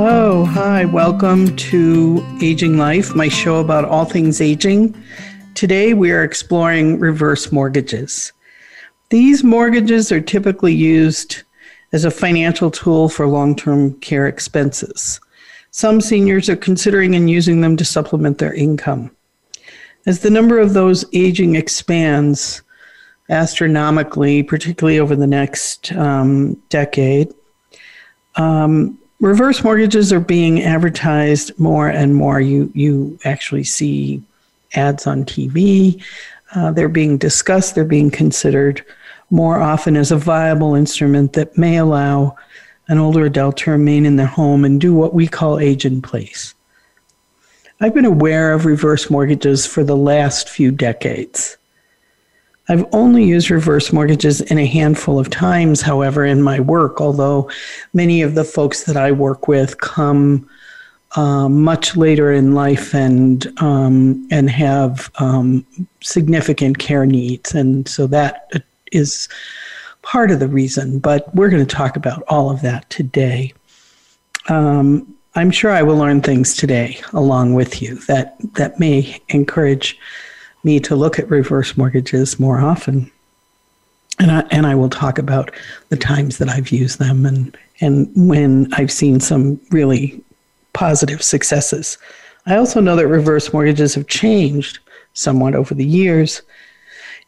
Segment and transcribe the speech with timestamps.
[0.00, 4.94] Hello, hi, welcome to Aging Life, my show about all things aging.
[5.54, 8.32] Today we are exploring reverse mortgages.
[9.08, 11.42] These mortgages are typically used
[11.92, 15.18] as a financial tool for long term care expenses.
[15.72, 19.10] Some seniors are considering and using them to supplement their income.
[20.06, 22.62] As the number of those aging expands
[23.30, 27.34] astronomically, particularly over the next um, decade,
[28.36, 32.40] um, reverse mortgages are being advertised more and more.
[32.40, 34.22] You you actually see
[34.74, 36.02] ads on TV.
[36.54, 37.74] Uh, they're being discussed.
[37.74, 38.84] They're being considered
[39.30, 42.36] more often as a viable instrument that may allow
[42.88, 46.00] an older adult to remain in their home and do what we call age in
[46.00, 46.54] place.
[47.80, 51.58] I've been aware of reverse mortgages for the last few decades.
[52.68, 57.50] I've only used reverse mortgages in a handful of times, however, in my work, although
[57.94, 60.48] many of the folks that I work with come
[61.16, 65.64] uh, much later in life and um, and have um,
[66.02, 68.52] significant care needs, and so that
[68.92, 69.28] is
[70.02, 70.98] part of the reason.
[70.98, 73.54] But we're going to talk about all of that today.
[74.50, 79.98] Um, I'm sure I will learn things today along with you that that may encourage
[80.64, 83.10] me to look at reverse mortgages more often.
[84.18, 85.52] And I, and I will talk about
[85.90, 90.20] the times that I've used them and, and when I've seen some really
[90.72, 91.98] positive successes.
[92.46, 94.80] I also know that reverse mortgages have changed
[95.12, 96.42] somewhat over the years,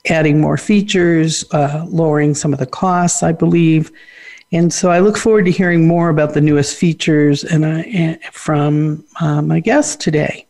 [0.09, 3.93] adding more features, uh, lowering some of the costs, I believe.
[4.53, 9.05] And so I look forward to hearing more about the newest features and, uh, from
[9.21, 10.47] uh, my guest today.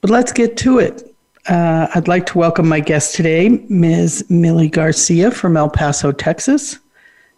[0.00, 1.07] But let's get to it.
[1.48, 4.26] Uh, I'd like to welcome my guest today, Ms.
[4.28, 6.78] Millie Garcia from El Paso, Texas.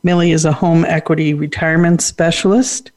[0.03, 2.91] Millie is a home equity retirement specialist.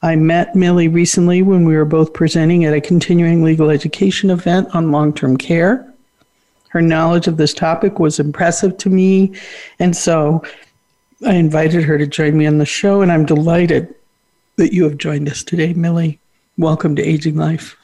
[0.00, 4.74] I met Millie recently when we were both presenting at a continuing legal education event
[4.74, 5.92] on long term care.
[6.70, 9.34] Her knowledge of this topic was impressive to me,
[9.78, 10.42] and so
[11.26, 13.94] I invited her to join me on the show, and I'm delighted
[14.56, 16.18] that you have joined us today, Millie.
[16.56, 17.76] Welcome to Aging Life.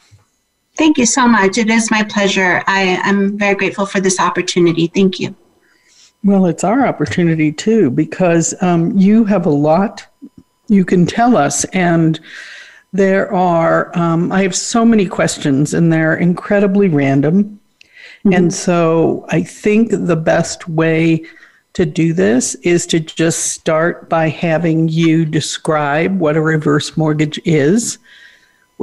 [0.75, 1.57] Thank you so much.
[1.57, 2.63] It is my pleasure.
[2.65, 4.87] I, am very grateful for this opportunity.
[4.87, 5.35] Thank you.
[6.23, 10.07] Well, it's our opportunity too, because um, you have a lot
[10.67, 11.65] you can tell us.
[11.65, 12.19] And
[12.91, 17.59] there are, um, I have so many questions, and they're incredibly random.
[18.25, 18.33] Mm-hmm.
[18.33, 21.25] And so I think the best way
[21.73, 27.39] to do this is to just start by having you describe what a reverse mortgage
[27.45, 27.97] is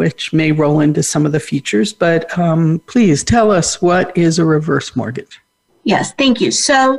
[0.00, 1.92] which may roll into some of the features.
[1.92, 5.42] But um, please tell us what is a reverse mortgage?
[5.84, 6.50] Yes, thank you.
[6.50, 6.98] So,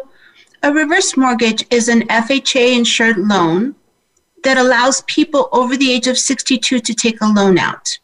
[0.62, 3.74] a reverse mortgage is an FHA insured loan
[4.44, 7.98] that allows people over the age of 62 to take a loan out.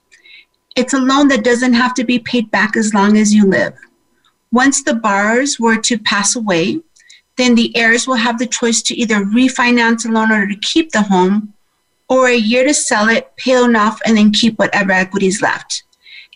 [0.75, 3.75] It's a loan that doesn't have to be paid back as long as you live.
[4.51, 6.81] Once the borrowers were to pass away,
[7.35, 10.91] then the heirs will have the choice to either refinance the loan or to keep
[10.91, 11.53] the home
[12.09, 15.83] or a year to sell it, pay off, and then keep whatever equity is left.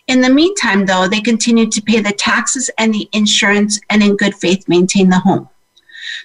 [0.08, 4.16] In the meantime, though, they continue to pay the taxes and the insurance and in
[4.16, 5.48] good faith maintain the home.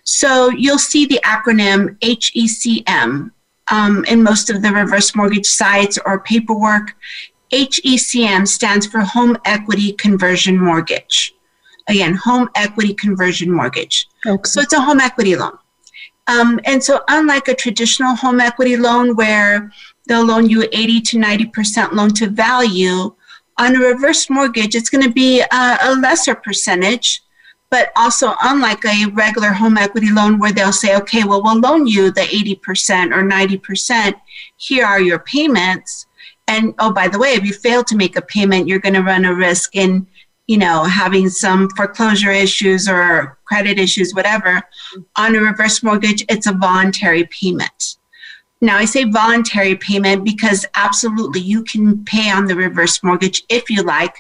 [0.04, 3.32] So you'll see the acronym HECM
[3.72, 6.96] um, in most of the reverse mortgage sites or paperwork.
[7.52, 11.34] HECM stands for Home Equity Conversion Mortgage.
[11.88, 14.08] Again, Home Equity Conversion Mortgage.
[14.26, 14.42] Okay.
[14.46, 15.58] So it's a home equity loan.
[16.28, 19.72] Um, and so, unlike a traditional home equity loan where
[20.08, 23.16] they'll loan you 80 to 90% loan to value,
[23.60, 27.22] on a reverse mortgage, it's going to be a, a, lesser percentage.
[27.70, 31.88] But also, unlike a regular home equity loan where they'll say, okay, well, we'll loan
[31.88, 34.14] you the 80% or 90%,
[34.58, 36.06] here are your payments.
[36.48, 39.02] And oh, by the way, if you fail to make a payment, you're going to
[39.02, 40.08] run a risk in
[40.48, 44.62] you know, having some foreclosure issues or credit issues, whatever,
[45.16, 47.98] on a reverse mortgage, it's a voluntary payment.
[48.60, 53.70] Now, I say voluntary payment because absolutely you can pay on the reverse mortgage if
[53.70, 54.16] you like.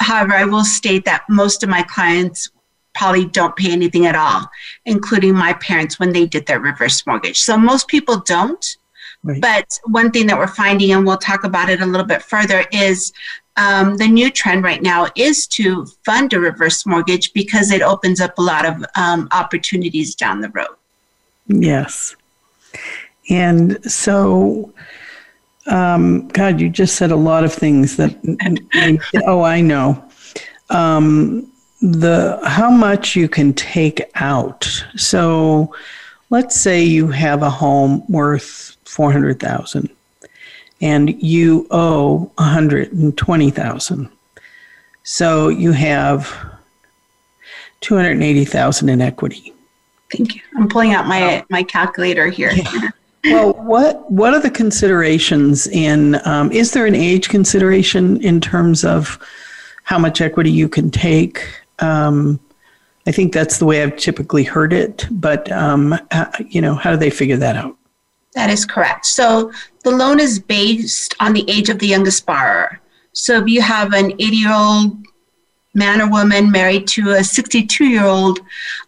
[0.00, 2.50] However, I will state that most of my clients
[2.94, 4.48] probably don't pay anything at all,
[4.86, 7.38] including my parents when they did their reverse mortgage.
[7.38, 8.76] So most people don't.
[9.22, 9.40] Right.
[9.40, 12.64] But one thing that we're finding, and we'll talk about it a little bit further,
[12.72, 13.12] is
[13.56, 18.20] um, the new trend right now is to fund a reverse mortgage because it opens
[18.20, 20.76] up a lot of um, opportunities down the road.
[21.46, 22.16] Yes.
[23.28, 24.72] And so,
[25.66, 28.16] um, God, you just said a lot of things that,
[29.26, 30.04] oh, I know.
[30.70, 31.50] Um,
[31.82, 34.64] the how much you can take out.
[34.96, 35.74] So,
[36.28, 39.88] let's say you have a home worth four hundred thousand,
[40.80, 44.08] and you owe one hundred and twenty thousand.
[45.02, 46.34] So you have
[47.80, 49.54] two hundred eighty thousand in equity.
[50.12, 50.42] Thank you.
[50.56, 52.52] I'm pulling out my my calculator here.
[52.52, 52.90] Yeah.
[53.24, 56.20] well, what what are the considerations in?
[56.26, 59.18] Um, is there an age consideration in terms of
[59.84, 61.46] how much equity you can take?
[61.80, 62.40] Um,
[63.06, 66.90] I think that's the way I've typically heard it, but um, how, you know, how
[66.90, 67.76] do they figure that out?
[68.34, 69.06] That is correct.
[69.06, 72.80] So the loan is based on the age of the youngest borrower.
[73.12, 75.04] So if you have an 80 year old
[75.74, 78.40] man or woman married to a 62 year old,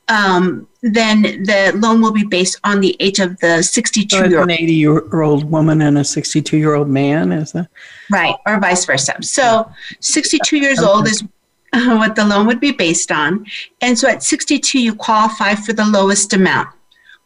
[0.09, 4.51] um, then the loan will be based on the age of the 62 year old.
[4.51, 7.69] An 80 year old woman and a 62 year old man, is that?
[8.11, 9.15] Right, or vice versa.
[9.23, 10.89] So 62 years okay.
[10.89, 11.23] old is
[11.73, 13.47] what the loan would be based on.
[13.81, 16.69] And so at 62, you qualify for the lowest amount.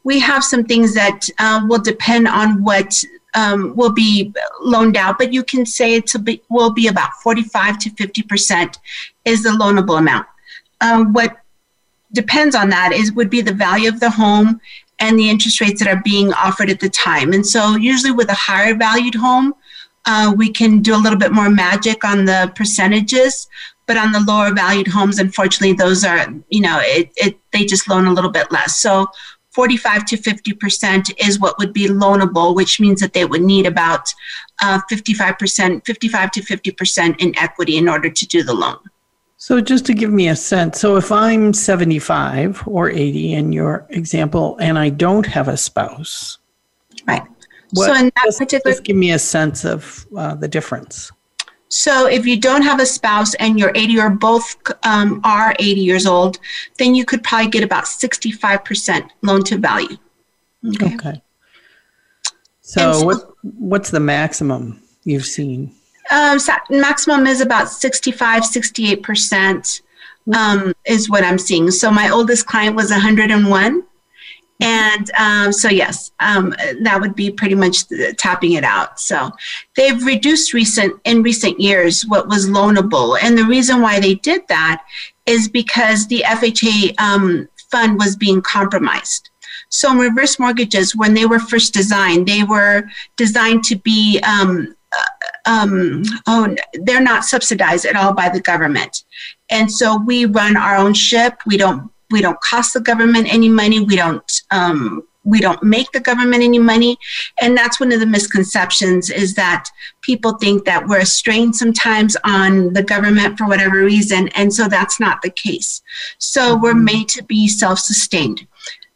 [0.06, 2.90] We have some things that uh, will depend on what
[3.34, 6.12] um, will be loaned out, but you can say it
[6.48, 8.78] will be about 45 to 50%
[9.24, 10.26] is the loanable amount.
[10.80, 11.36] Um, what
[12.12, 14.60] depends on that is would be the value of the home
[15.00, 17.32] and the interest rates that are being offered at the time.
[17.32, 19.54] And so usually with a higher valued home,
[20.06, 23.48] uh, we can do a little bit more magic on the percentages.
[23.86, 27.88] But on the lower valued homes, unfortunately, those are, you know, it, it they just
[27.88, 28.78] loan a little bit less.
[28.78, 29.06] So
[29.56, 34.12] 45 to 50% is what would be loanable, which means that they would need about
[34.62, 38.76] uh, 55%, 55 to 50% in equity in order to do the loan.
[39.38, 43.86] So, just to give me a sense, so if I'm 75 or 80 in your
[43.88, 46.38] example, and I don't have a spouse,
[47.06, 47.22] right?
[47.72, 51.12] What, so, in that just, particular, just give me a sense of uh, the difference.
[51.68, 55.80] So if you don't have a spouse and you're 80 or both um, are 80
[55.80, 56.38] years old,
[56.78, 59.96] then you could probably get about 65% loan to value.
[60.74, 60.94] Okay.
[60.94, 61.22] okay.
[62.60, 65.74] So, so what, what's the maximum you've seen?
[66.10, 69.82] Um, so maximum is about 65, 68%
[70.34, 71.70] um, is what I'm seeing.
[71.70, 73.82] So my oldest client was 101
[74.60, 78.98] and um, so, yes, um, that would be pretty much the, tapping it out.
[78.98, 79.30] So,
[79.76, 84.42] they've reduced recent in recent years what was loanable, and the reason why they did
[84.48, 84.82] that
[85.26, 89.30] is because the FHA um, fund was being compromised.
[89.68, 92.84] So, reverse mortgages, when they were first designed, they were
[93.16, 95.04] designed to be um, uh,
[95.46, 99.04] um, oh, they're not subsidized at all by the government.
[99.50, 101.40] And so we run our own ship.
[101.46, 103.80] We don't we don't cost the government any money.
[103.80, 106.96] We don't um, we don't make the government any money.
[107.42, 109.68] And that's one of the misconceptions is that
[110.00, 114.28] people think that we're strained sometimes on the government for whatever reason.
[114.28, 115.82] And so that's not the case.
[116.18, 116.84] So we're mm-hmm.
[116.84, 118.46] made to be self-sustained.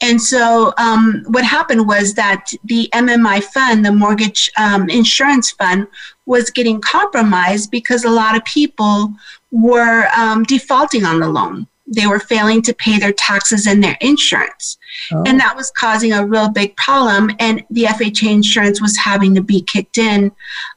[0.00, 5.88] And so um, what happened was that the MMI fund the mortgage um, insurance fund
[6.24, 9.12] was getting compromised because a lot of people
[9.50, 13.98] were um, defaulting on the loan they were failing to pay their taxes and their
[14.00, 14.78] insurance.
[15.12, 15.24] Oh.
[15.26, 17.32] And that was causing a real big problem.
[17.38, 20.32] And the FHA insurance was having to be kicked in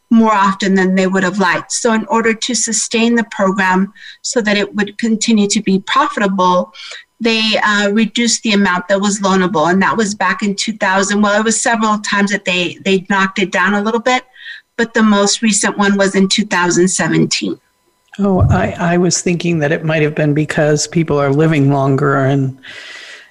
[0.10, 1.72] more often than they would have liked.
[1.72, 6.74] So, in order to sustain the program so that it would continue to be profitable,
[7.20, 9.72] they uh, reduced the amount that was loanable.
[9.72, 11.22] And that was back in 2000.
[11.22, 14.24] Well, it was several times that they, they knocked it down a little bit,
[14.78, 17.60] but the most recent one was in 2017.
[18.20, 22.16] Oh, I, I was thinking that it might have been because people are living longer
[22.16, 22.60] and,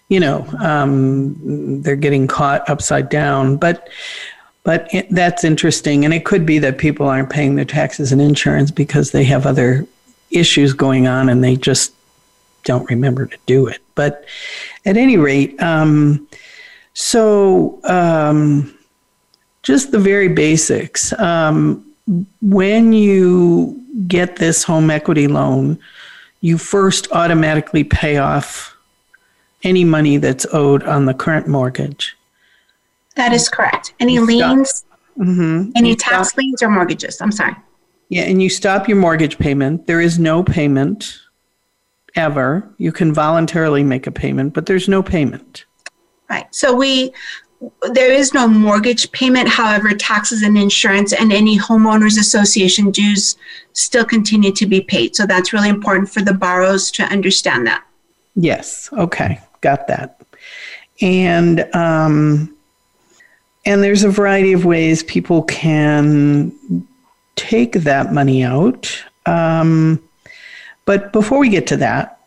[0.08, 3.56] you know, um, they're getting caught upside down.
[3.56, 3.88] But
[4.64, 8.20] but it, that's interesting, and it could be that people aren't paying their taxes and
[8.20, 9.86] insurance because they have other
[10.30, 11.92] issues going on and they just
[12.64, 13.80] don't remember to do it.
[13.94, 14.24] But
[14.86, 16.28] at any rate, um,
[16.94, 18.76] so um,
[19.62, 21.12] just the very basics.
[21.18, 21.84] Um,
[22.40, 25.78] when you get this home equity loan,
[26.40, 28.76] you first automatically pay off
[29.62, 32.16] any money that's owed on the current mortgage.
[33.16, 33.94] That is correct.
[34.00, 34.84] Any you liens,
[35.18, 35.70] mm-hmm.
[35.76, 36.38] any you tax stop.
[36.38, 37.20] liens or mortgages?
[37.20, 37.54] I'm sorry.
[38.08, 39.86] Yeah, and you stop your mortgage payment.
[39.86, 41.18] There is no payment
[42.14, 42.68] ever.
[42.78, 45.64] You can voluntarily make a payment, but there's no payment.
[46.28, 46.46] Right.
[46.54, 47.12] So we
[47.92, 49.48] there is no mortgage payment.
[49.48, 53.36] However, taxes and insurance and any homeowners association dues
[53.72, 55.14] still continue to be paid.
[55.14, 57.84] So that's really important for the borrowers to understand that.
[58.34, 58.90] Yes.
[58.92, 59.40] Okay.
[59.60, 60.20] Got that.
[61.00, 62.56] And um,
[63.64, 66.86] and there's a variety of ways people can
[67.36, 69.04] take that money out.
[69.26, 70.02] Um,
[70.84, 72.21] but before we get to that,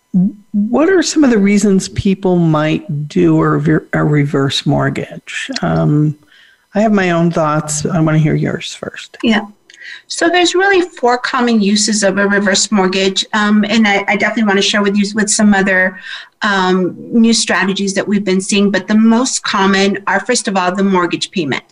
[0.53, 5.49] what are some of the reasons people might do a, a reverse mortgage?
[5.61, 6.17] Um,
[6.73, 7.85] I have my own thoughts.
[7.85, 9.17] I want to hear yours first.
[9.23, 9.47] Yeah.
[10.07, 14.45] So there's really four common uses of a reverse mortgage, um, and I, I, definitely
[14.45, 15.99] want to share with you with some other
[16.41, 18.71] um, new strategies that we've been seeing.
[18.71, 21.63] But the most common are, first of all, the mortgage payment.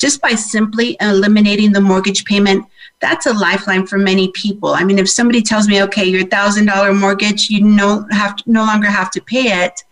[0.00, 2.64] Just by simply eliminating the mortgage payment,
[3.02, 4.70] that's a lifeline for many people.
[4.70, 8.44] I mean, if somebody tells me, okay, your thousand dollar mortgage, you no have to,
[8.46, 9.82] no longer have to pay it,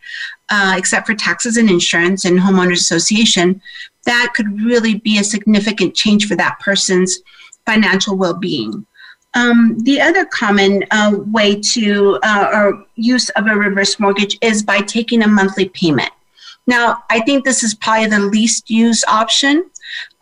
[0.49, 3.61] uh, except for taxes and insurance and homeowners association,
[4.07, 7.21] that could really be a significant change for that person's
[7.67, 8.87] financial well-being.
[9.35, 14.63] Um, the other common uh, way to uh, or use of a reverse mortgage is
[14.63, 16.11] by taking a monthly payment.
[16.67, 19.71] Now, I think this is probably the least used option.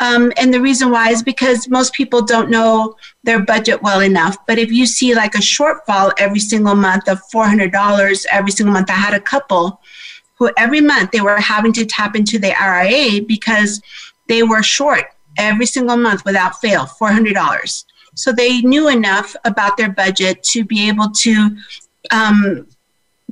[0.00, 4.36] Um, and the reason why is because most people don't know their budget well enough.
[4.46, 8.90] But if you see like a shortfall every single month of $400 every single month,
[8.90, 9.80] I had a couple
[10.38, 13.82] who every month they were having to tap into the RIA because
[14.28, 15.06] they were short
[15.36, 17.84] every single month without fail $400.
[18.14, 21.56] So they knew enough about their budget to be able to
[22.10, 22.66] um,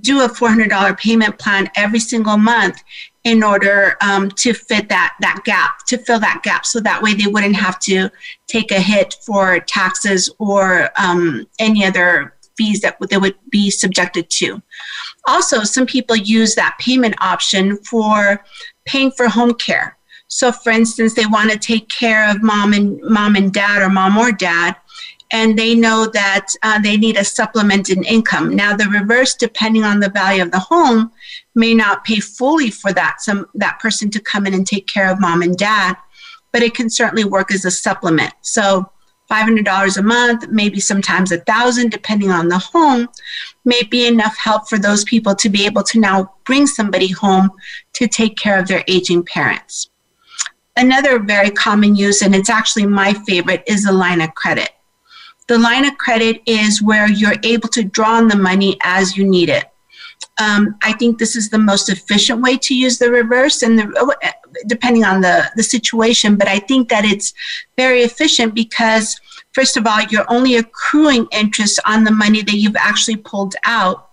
[0.00, 2.83] do a $400 payment plan every single month
[3.26, 6.64] in order um, to fit that that gap to fill that gap.
[6.64, 8.09] So that way they wouldn't have to
[8.47, 14.30] take a hit for taxes or um, any other fees that they would be subjected
[14.30, 14.62] to.
[15.26, 18.45] Also some people use that payment option for
[18.85, 19.99] paying for home care.
[20.28, 23.90] So for instance they want to take care of mom and mom and dad or
[23.90, 24.76] mom or dad
[25.33, 28.54] and they know that uh, they need a supplement in income.
[28.54, 31.11] Now, the reverse, depending on the value of the home,
[31.54, 35.11] may not pay fully for that some that person to come in and take care
[35.11, 35.97] of mom and dad,
[36.52, 38.33] but it can certainly work as a supplement.
[38.42, 38.90] So,
[39.30, 43.09] $500 a month, maybe sometimes a thousand, depending on the home,
[43.64, 47.50] may be enough help for those people to be able to now bring somebody home
[47.95, 49.90] to take care of their aging parents.
[50.76, 54.71] Another very common use, and it's actually my favorite, is a line of credit.
[55.48, 59.24] The line of credit is where you're able to draw on the money as you
[59.24, 59.66] need it.
[60.38, 64.34] Um, I think this is the most efficient way to use the reverse, and the,
[64.66, 66.36] depending on the, the situation.
[66.36, 67.32] But I think that it's
[67.76, 69.18] very efficient because,
[69.52, 74.10] first of all, you're only accruing interest on the money that you've actually pulled out,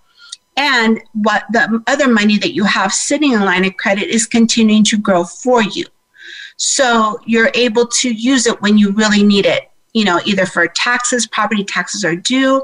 [0.55, 4.83] and what the other money that you have sitting in line of credit is continuing
[4.85, 5.85] to grow for you.
[6.57, 10.67] So you're able to use it when you really need it you know, either for
[10.67, 12.63] taxes, property taxes are due,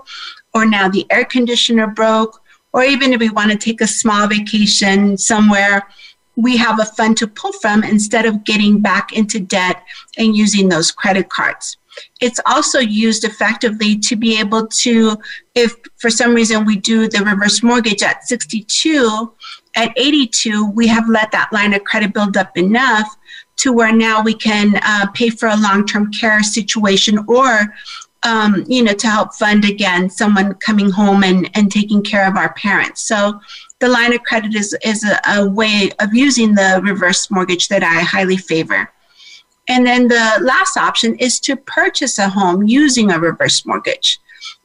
[0.54, 2.42] or now the air conditioner broke,
[2.74, 5.88] or even if we want to take a small vacation somewhere,
[6.36, 9.84] we have a fund to pull from instead of getting back into debt
[10.18, 11.78] and using those credit cards.
[12.22, 15.18] It's also used effectively to be able to,
[15.56, 19.34] if for some reason we do the reverse mortgage at 62,
[19.76, 23.18] at 82, we have let that line of credit build up enough
[23.60, 27.74] to where now we can uh, pay for a long-term care situation or
[28.24, 32.36] um, you know to help fund again someone coming home and, and taking care of
[32.36, 33.02] our parents.
[33.02, 33.40] So
[33.80, 37.84] the line of credit is, is a, a way of using the reverse mortgage that
[37.84, 38.92] i highly favor.
[39.70, 44.20] And then the last option is to purchase a home using a reverse mortgage.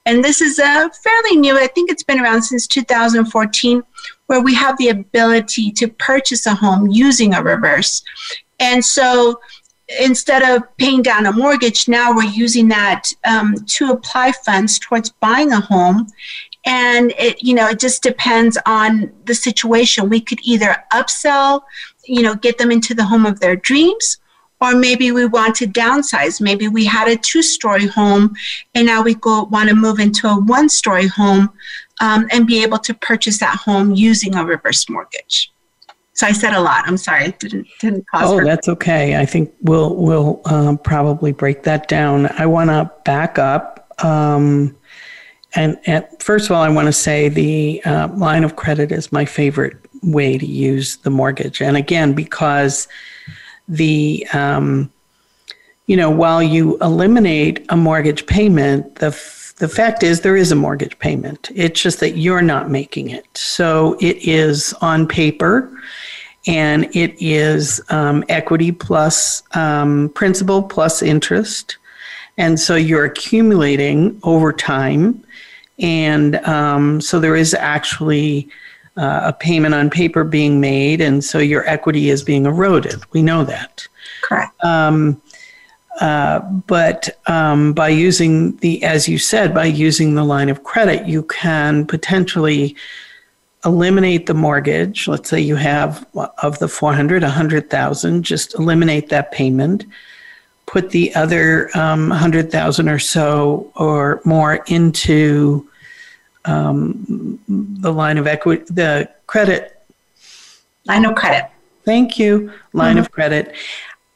[0.06, 3.82] And this is a fairly new i think it's been around since 2014
[4.26, 8.02] where we have the ability to purchase a home using a reverse
[8.58, 9.40] and so
[10.00, 15.10] instead of paying down a mortgage, now we're using that um, to apply funds towards
[15.10, 16.06] buying a home.
[16.66, 20.08] And it, you know, it just depends on the situation.
[20.08, 21.62] We could either upsell,
[22.06, 24.18] you know, get them into the home of their dreams,
[24.60, 26.40] or maybe we want to downsize.
[26.40, 28.34] Maybe we had a two-story home,
[28.74, 31.50] and now we go want to move into a one-story home,
[32.00, 35.52] um, and be able to purchase that home using a reverse mortgage.
[36.14, 36.84] So I said a lot.
[36.86, 37.26] I'm sorry.
[37.26, 38.30] It didn't didn't cause.
[38.30, 39.16] Oh, that's okay.
[39.16, 42.26] I think we'll we'll um, probably break that down.
[42.38, 43.92] I want to back up.
[44.04, 44.76] Um,
[45.56, 49.12] and, and, first of all, I want to say the uh, line of credit is
[49.12, 51.62] my favorite way to use the mortgage.
[51.62, 52.88] And again, because
[53.68, 54.92] the um,
[55.86, 60.52] you know while you eliminate a mortgage payment, the the the fact is there is
[60.52, 61.50] a mortgage payment.
[61.54, 63.26] It's just that you're not making it.
[63.36, 65.70] So it is on paper
[66.46, 71.78] and it is um, equity plus um, principal plus interest.
[72.36, 75.24] And so you're accumulating over time.
[75.78, 78.48] And um, so there is actually
[78.96, 81.00] uh, a payment on paper being made.
[81.00, 83.02] And so your equity is being eroded.
[83.12, 83.86] We know that.
[84.22, 84.52] Correct.
[84.64, 85.20] Um,
[86.00, 91.06] uh, but um, by using the, as you said, by using the line of credit,
[91.06, 92.74] you can potentially
[93.64, 95.08] eliminate the mortgage.
[95.08, 99.86] Let's say you have of the 400, 100,000, just eliminate that payment.
[100.66, 105.68] Put the other um, 100,000 or so or more into
[106.44, 109.82] um, the line of equity, the credit.
[110.86, 111.50] Line of credit.
[111.84, 112.52] Thank you.
[112.72, 113.00] Line mm-hmm.
[113.00, 113.54] of credit.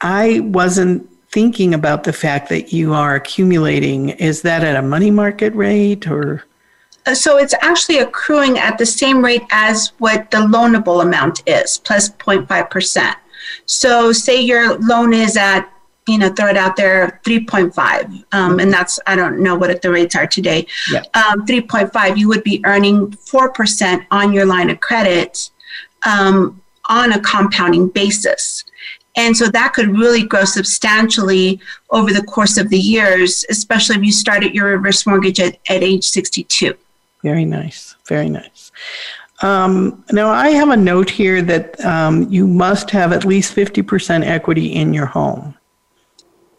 [0.01, 5.11] I wasn't thinking about the fact that you are accumulating, is that at a money
[5.11, 6.43] market rate or?
[7.15, 12.09] So it's actually accruing at the same rate as what the loanable amount is, plus
[12.09, 13.15] 0.5%.
[13.65, 15.71] So say your loan is at,
[16.07, 18.23] you know, throw it out there, 3.5.
[18.31, 20.67] Um, and that's, I don't know what the rates are today.
[20.91, 21.03] Yeah.
[21.13, 25.51] Um, 3.5, you would be earning 4% on your line of credit
[26.05, 28.65] um, on a compounding basis.
[29.15, 34.03] And so that could really grow substantially over the course of the years, especially if
[34.03, 36.75] you started your reverse mortgage at, at age 62.
[37.23, 37.95] Very nice.
[38.07, 38.71] Very nice.
[39.41, 44.25] Um, now, I have a note here that um, you must have at least 50%
[44.25, 45.55] equity in your home.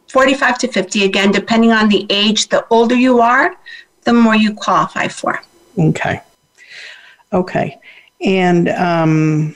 [0.09, 3.55] 45 to 50, again, depending on the age, the older you are,
[4.03, 5.41] the more you qualify for.
[5.79, 6.21] Okay.
[7.33, 7.79] Okay.
[8.23, 9.55] And um,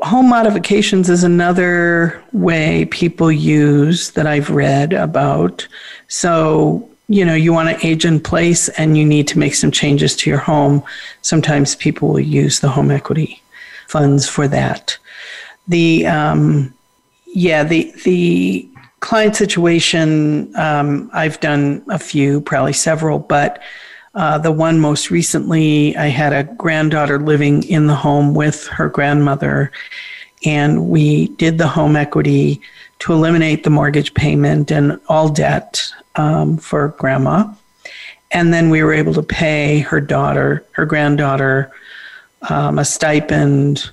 [0.00, 5.66] home modifications is another way people use that I've read about.
[6.08, 9.70] So, you know, you want to age in place and you need to make some
[9.70, 10.82] changes to your home.
[11.22, 13.42] Sometimes people will use the home equity
[13.88, 14.96] funds for that.
[15.68, 16.72] The, um,
[17.26, 18.68] yeah, the, the
[19.00, 23.62] client situation, um, I've done a few, probably several, but
[24.14, 28.88] uh, the one most recently, I had a granddaughter living in the home with her
[28.88, 29.72] grandmother,
[30.44, 32.60] and we did the home equity
[33.04, 37.52] to eliminate the mortgage payment and all debt um, for grandma.
[38.30, 41.70] And then we were able to pay her daughter, her granddaughter,
[42.48, 43.90] um, a stipend.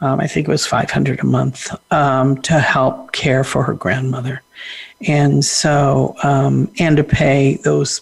[0.00, 4.40] Um, I think it was 500 a month um, to help care for her grandmother.
[5.06, 8.00] And so, um, and to pay those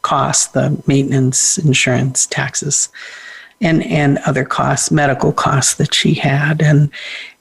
[0.00, 2.88] costs, the maintenance, insurance, taxes,
[3.60, 6.90] and and other costs, medical costs that she had, and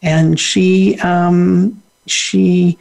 [0.02, 2.78] and she um, she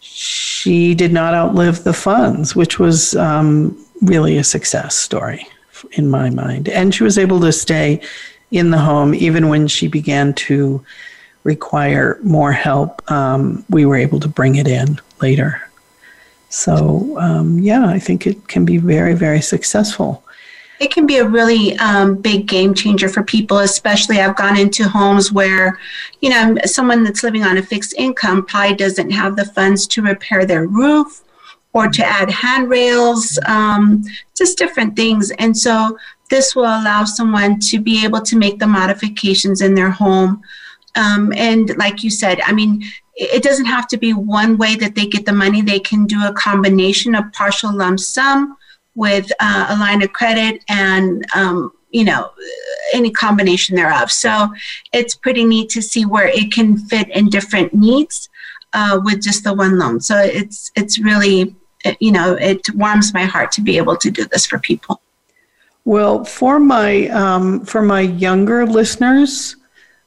[0.00, 5.46] she did not outlive the funds, which was um, really a success story
[5.92, 6.68] in my mind.
[6.68, 8.00] And she was able to stay
[8.50, 10.84] in the home even when she began to
[11.42, 13.10] require more help.
[13.10, 15.60] Um, we were able to bring it in later.
[16.48, 20.24] So, um, yeah, I think it can be very, very successful.
[20.80, 24.88] It can be a really um, big game changer for people, especially I've gone into
[24.88, 25.78] homes where,
[26.20, 30.02] you know, someone that's living on a fixed income probably doesn't have the funds to
[30.02, 31.22] repair their roof
[31.72, 34.02] or to add handrails, um,
[34.36, 35.30] just different things.
[35.38, 35.96] And so
[36.30, 40.42] this will allow someone to be able to make the modifications in their home.
[40.96, 42.84] Um, and like you said, I mean,
[43.16, 45.62] it doesn't have to be one way that they get the money.
[45.62, 48.56] They can do a combination of partial lump sum
[48.94, 52.30] with uh, a line of credit and, um, you know,
[52.92, 54.10] any combination thereof.
[54.10, 54.48] So
[54.92, 58.28] it's pretty neat to see where it can fit in different needs
[58.72, 60.00] uh, with just the one loan.
[60.00, 61.54] So it's it's really,
[62.00, 65.00] you know, it warms my heart to be able to do this for people.
[65.84, 69.56] Well, for my um, for my younger listeners,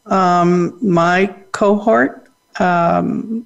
[0.07, 3.45] um, my cohort, um,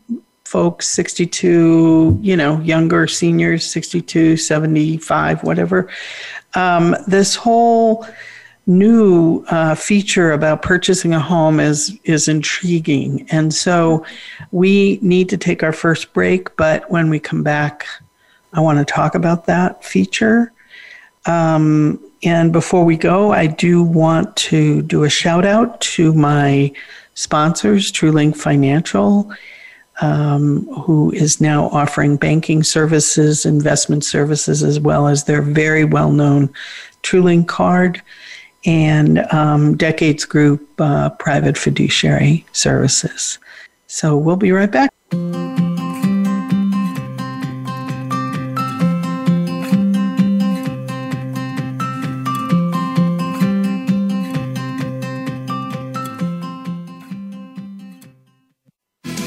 [0.51, 5.89] folks 62 you know younger seniors 62 75 whatever.
[6.55, 8.05] Um, this whole
[8.67, 13.25] new uh, feature about purchasing a home is is intriguing.
[13.31, 14.05] And so
[14.51, 17.87] we need to take our first break but when we come back
[18.51, 20.51] i want to talk about that feature.
[21.25, 26.73] Um, and before we go i do want to do a shout out to my
[27.13, 29.31] sponsors, TrueLink Financial,
[30.01, 36.11] um, who is now offering banking services, investment services, as well as their very well
[36.11, 36.51] known
[37.03, 38.01] TrueLink card,
[38.65, 43.39] and um, Decades Group uh, private fiduciary services.
[43.87, 44.91] So we'll be right back.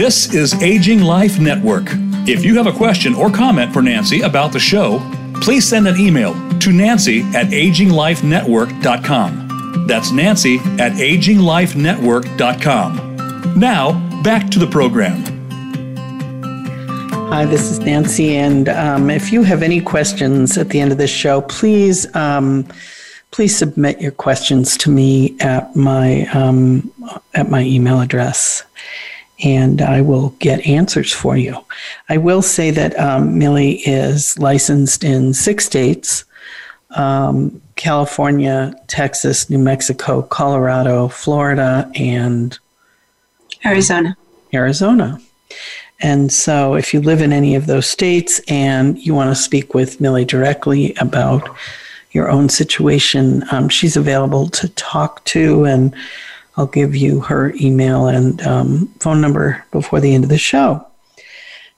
[0.00, 1.88] This is Aging Life Network.
[2.28, 5.00] If you have a question or comment for Nancy about the show,
[5.42, 9.86] please send an email to nancy at aginglifenetwork.com.
[9.88, 13.58] That's nancy at aginglifenetwork.com.
[13.58, 15.24] Now, back to the program.
[17.32, 20.98] Hi, this is Nancy, and um, if you have any questions at the end of
[20.98, 22.68] this show, please um,
[23.32, 26.92] please submit your questions to me at my um,
[27.34, 28.62] at my email address
[29.42, 31.56] and I will get answers for you.
[32.08, 36.24] I will say that um, Millie is licensed in six states
[36.90, 42.58] um, California, Texas, New Mexico, Colorado, Florida, and
[43.64, 44.16] Arizona.
[44.54, 45.20] Arizona.
[46.00, 49.74] And so, if you live in any of those states and you want to speak
[49.74, 51.48] with Millie directly about
[52.12, 55.94] your own situation, um, she's available to talk to and
[56.58, 60.84] I'll give you her email and um, phone number before the end of the show.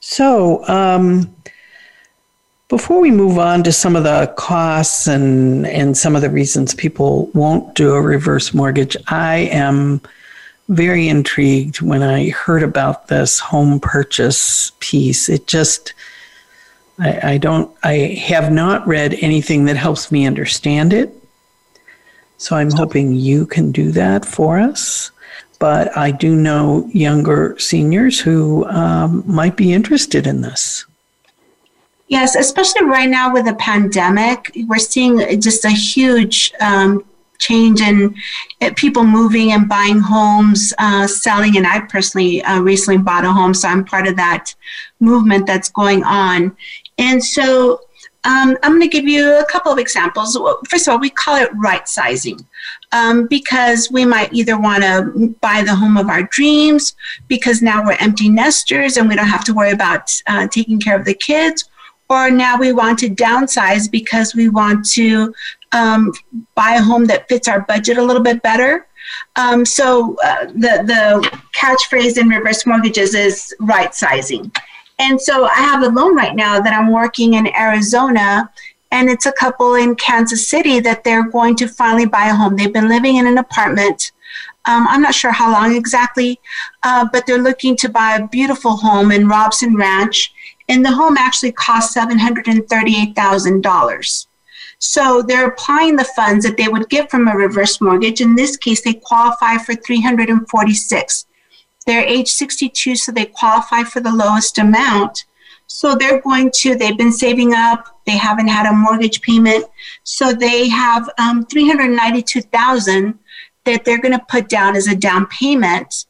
[0.01, 1.33] So, um,
[2.69, 6.73] before we move on to some of the costs and, and some of the reasons
[6.73, 10.01] people won't do a reverse mortgage, I am
[10.71, 15.29] very intrigued when I heard about this home purchase piece.
[15.29, 15.93] It just,
[16.99, 21.20] I, I don't, I have not read anything that helps me understand it.
[22.41, 25.11] So I'm hoping you can do that for us.
[25.59, 30.87] But I do know younger seniors who um, might be interested in this.
[32.09, 37.05] Yes, especially right now with the pandemic, we're seeing just a huge um,
[37.39, 38.15] change in
[38.63, 41.59] uh, people moving and buying homes, uh, selling.
[41.59, 44.55] And I personally uh, recently bought a home, so I'm part of that
[44.99, 46.57] movement that's going on.
[46.97, 47.83] And so
[48.25, 50.39] um, I'm going to give you a couple of examples.
[50.69, 52.47] First of all, we call it right sizing
[52.93, 56.95] um, because we might either want to buy the home of our dreams
[57.29, 60.99] because now we're empty nesters and we don't have to worry about uh, taking care
[60.99, 61.69] of the kids,
[62.11, 65.33] or now we want to downsize because we want to
[65.73, 66.13] um,
[66.55, 68.87] buy a home that fits our budget a little bit better.
[69.37, 74.53] Um, so uh, the the catchphrase in reverse mortgages is right sizing.
[75.01, 78.51] And so I have a loan right now that I'm working in Arizona,
[78.91, 82.55] and it's a couple in Kansas City that they're going to finally buy a home.
[82.55, 84.13] They've been living in an apartment.
[84.67, 86.39] Um, I'm not sure how long exactly,
[86.83, 90.35] uh, but they're looking to buy a beautiful home in Robson Ranch,
[90.69, 94.27] and the home actually cost $738,000.
[94.81, 98.21] So they're applying the funds that they would get from a reverse mortgage.
[98.21, 101.25] In this case, they qualify for 346.
[101.87, 105.25] They're age 62, so they qualify for the lowest amount.
[105.67, 109.67] So they're going to, they've been saving up, they haven't had a mortgage payment.
[110.03, 113.19] So they have um, 392,000
[113.65, 116.07] that they're going to put down as a down payment.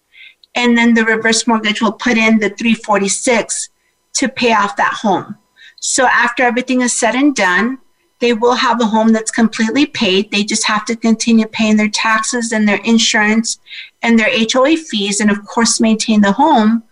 [0.54, 3.68] And then the reverse mortgage will put in the 346
[4.14, 5.36] to pay off that home.
[5.78, 7.78] So after everything is said and done,
[8.20, 10.30] they will have a home that's completely paid.
[10.30, 13.58] They just have to continue paying their taxes and their insurance
[14.02, 16.82] and their HOA fees, and of course, maintain the home.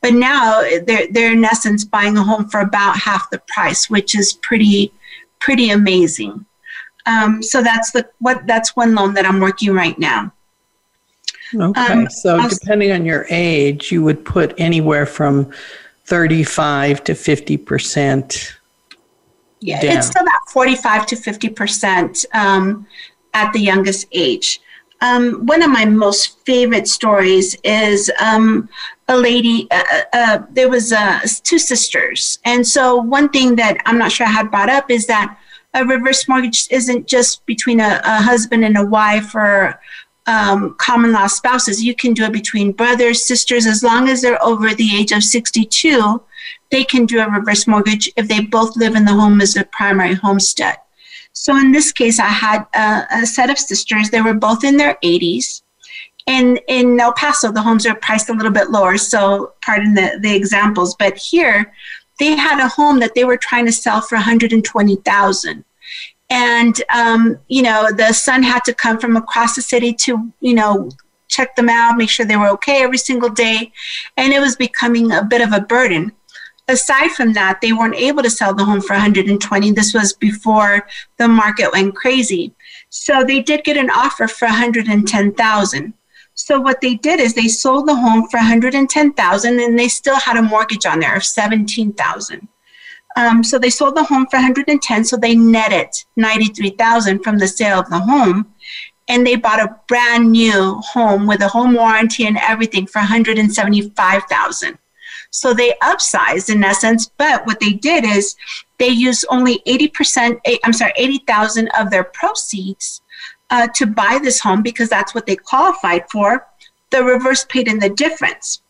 [0.00, 4.16] But now they're, they're in essence buying a home for about half the price, which
[4.16, 4.92] is pretty,
[5.38, 6.44] pretty amazing.
[7.06, 10.32] Um, so that's the what that's one loan that I'm working right now.
[11.54, 11.80] Okay.
[11.80, 15.52] Um, so, depending on your age, you would put anywhere from
[16.06, 18.52] 35 to 50%.
[19.62, 22.86] Yeah, it's still about 45 to 50% um,
[23.32, 24.60] at the youngest age.
[25.00, 28.68] Um, one of my most favorite stories is um,
[29.08, 32.38] a lady, uh, uh, uh, there was uh, two sisters.
[32.44, 35.36] And so, one thing that I'm not sure I had brought up is that
[35.74, 39.80] a reverse mortgage isn't just between a, a husband and a wife or
[40.26, 41.82] um, common law spouses.
[41.82, 45.24] You can do it between brothers, sisters, as long as they're over the age of
[45.24, 46.22] 62,
[46.72, 49.64] they can do a reverse mortgage if they both live in the home as a
[49.64, 50.76] primary homestead.
[51.32, 54.10] So in this case, I had a, a set of sisters.
[54.10, 55.62] They were both in their 80s.
[56.26, 58.96] And in El Paso, the homes are priced a little bit lower.
[58.96, 61.72] So pardon the, the examples, but here
[62.18, 65.64] they had a home that they were trying to sell for 120,000
[66.32, 70.54] and um, you know the son had to come from across the city to you
[70.54, 70.88] know
[71.28, 73.70] check them out make sure they were okay every single day
[74.16, 76.10] and it was becoming a bit of a burden
[76.68, 80.86] aside from that they weren't able to sell the home for 120 this was before
[81.18, 82.54] the market went crazy
[82.88, 85.92] so they did get an offer for 110000
[86.34, 90.36] so what they did is they sold the home for 110000 and they still had
[90.36, 92.48] a mortgage on there of 17000
[93.16, 95.04] um, so they sold the home for 110.
[95.04, 98.52] So they netted 93,000 from the sale of the home,
[99.08, 104.78] and they bought a brand new home with a home warranty and everything for 175,000.
[105.32, 108.36] So they upsized in essence, but what they did is
[108.78, 113.00] they used only 80%, eh, I'm sorry, 80,000 of their proceeds
[113.50, 116.46] uh, to buy this home because that's what they qualified for.
[116.90, 118.60] The reverse paid in the difference.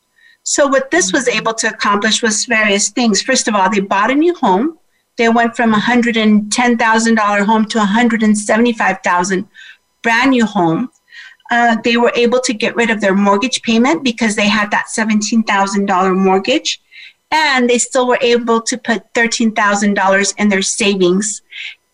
[0.45, 3.23] So what this was able to accomplish was various things.
[3.23, 4.79] First of all, they bought a new home.
[5.17, 8.73] They went from a hundred and ten thousand dollar home to a hundred and seventy
[8.73, 9.49] five thousand
[10.03, 10.91] brand new home.
[11.53, 14.89] Uh, they were able to get rid of their mortgage payment because they had that
[14.89, 16.81] seventeen thousand dollar mortgage,
[17.31, 21.43] and they still were able to put thirteen thousand dollars in their savings.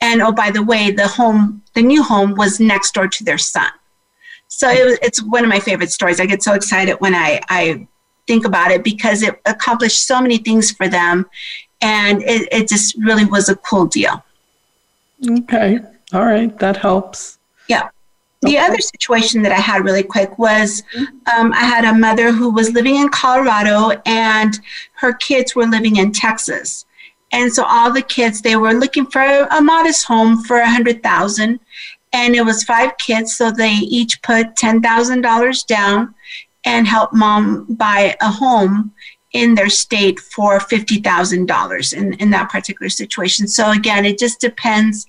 [0.01, 3.42] And oh, by the way, the home, the new home, was next door to their
[3.55, 3.71] son.
[4.47, 6.21] So it was, it's one of my favorite stories.
[6.21, 7.88] I get so excited when I I
[8.29, 11.27] think about it because it accomplished so many things for them.
[11.81, 14.23] And it, it just really was a cool deal.
[15.29, 15.81] Okay.
[16.12, 16.57] All right.
[16.59, 17.38] That helps.
[17.68, 17.88] Yeah.
[18.42, 18.59] The okay.
[18.59, 20.83] other situation that I had really quick was
[21.37, 24.59] um, I had a mother who was living in Colorado and
[24.94, 26.87] her kids were living in Texas.
[27.33, 31.03] And so all the kids, they were looking for a modest home for a hundred
[31.03, 31.61] thousand.
[32.12, 36.14] And it was five kids, so they each put ten thousand dollars down
[36.64, 38.92] and helped mom buy a home
[39.32, 43.46] in their state for $50,000 in, in that particular situation.
[43.46, 45.06] So again, it just depends.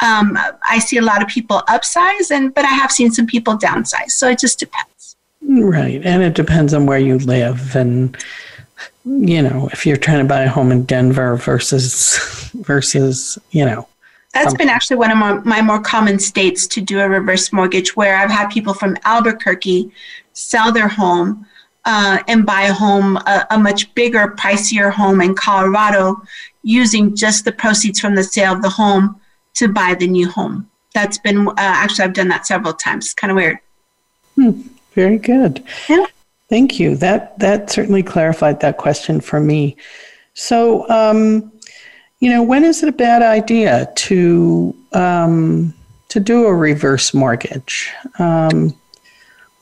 [0.00, 3.58] Um, I see a lot of people upsize and, but I have seen some people
[3.58, 4.12] downsize.
[4.12, 5.16] So it just depends.
[5.42, 6.04] Right.
[6.04, 8.16] And it depends on where you live and,
[9.04, 13.88] you know, if you're trying to buy a home in Denver versus, versus, you know,
[14.34, 17.96] that's been actually one of my, my, more common states to do a reverse mortgage
[17.96, 19.90] where I've had people from Albuquerque
[20.34, 21.46] sell their home
[21.88, 26.20] uh, and buy a home, a, a, much bigger, pricier home in Colorado,
[26.62, 29.18] using just the proceeds from the sale of the home
[29.54, 30.68] to buy the new home.
[30.92, 33.14] That's been uh, actually I've done that several times.
[33.14, 33.58] kind of weird.
[34.34, 34.60] Hmm,
[34.92, 35.64] very good.
[35.88, 36.04] Yeah.
[36.50, 36.94] Thank you.
[36.94, 39.76] That that certainly clarified that question for me.
[40.34, 41.50] So, um,
[42.20, 45.72] you know, when is it a bad idea to um,
[46.08, 47.90] to do a reverse mortgage?
[48.18, 48.74] Um,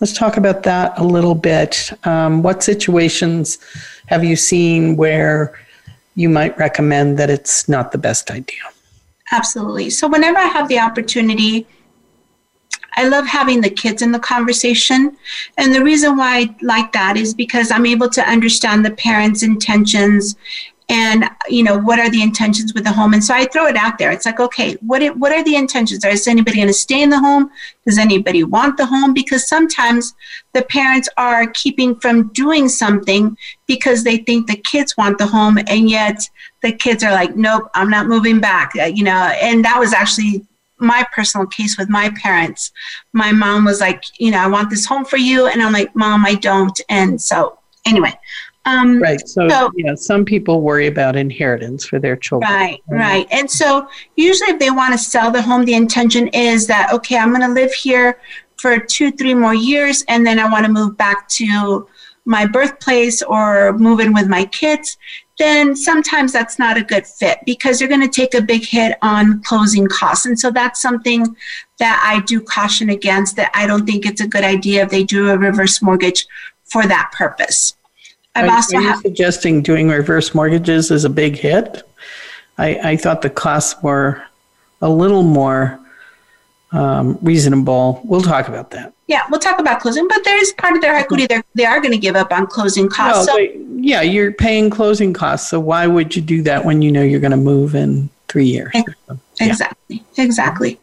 [0.00, 1.90] Let's talk about that a little bit.
[2.04, 3.58] Um, what situations
[4.06, 5.58] have you seen where
[6.14, 8.60] you might recommend that it's not the best idea?
[9.32, 9.90] Absolutely.
[9.90, 11.66] So, whenever I have the opportunity,
[12.96, 15.16] I love having the kids in the conversation.
[15.58, 19.42] And the reason why I like that is because I'm able to understand the parents'
[19.42, 20.36] intentions
[20.88, 23.12] and you know what are the intentions with the home?
[23.12, 24.10] And so i throw it out there.
[24.12, 26.04] It's like okay what it, what are the intentions?
[26.04, 27.50] Is anybody going to stay in the home?
[27.84, 29.12] Does anybody want the home?
[29.12, 30.14] Because sometimes
[30.52, 35.58] the parents are keeping from doing something because they think the kids want the home
[35.66, 36.28] and yet
[36.62, 39.32] the kids are like nope i'm not moving back uh, you know?
[39.40, 40.46] And that was actually
[40.78, 42.70] my personal case with my parents.
[43.12, 45.94] My mom was like you know i want this home for you and i'm like
[45.96, 48.12] mom i don't and so anyway
[48.66, 49.26] um, right.
[49.26, 52.50] So, so, yeah, some people worry about inheritance for their children.
[52.50, 53.26] Right, right.
[53.30, 57.16] And so, usually, if they want to sell the home, the intention is that, okay,
[57.16, 58.20] I'm going to live here
[58.58, 61.88] for two, three more years, and then I want to move back to
[62.24, 64.98] my birthplace or move in with my kids.
[65.38, 68.96] then sometimes that's not a good fit because you're going to take a big hit
[69.02, 70.24] on closing costs.
[70.24, 71.36] And so that's something
[71.78, 75.04] that I do caution against that I don't think it's a good idea if they
[75.04, 76.26] do a reverse mortgage
[76.64, 77.76] for that purpose.
[78.36, 81.82] I've are, also are you suggesting doing reverse mortgages is a big hit?
[82.58, 84.22] I, I thought the costs were
[84.80, 85.80] a little more
[86.72, 88.00] um, reasonable.
[88.04, 88.92] We'll talk about that.
[89.06, 91.80] Yeah, we'll talk about closing, but there is part of their equity they're, they are
[91.80, 93.26] going to give up on closing costs.
[93.26, 93.38] No, so,
[93.76, 95.48] yeah, you're paying closing costs.
[95.48, 98.46] So why would you do that when you know you're going to move in three
[98.46, 98.72] years?
[99.40, 100.24] Exactly, yeah.
[100.24, 100.80] exactly.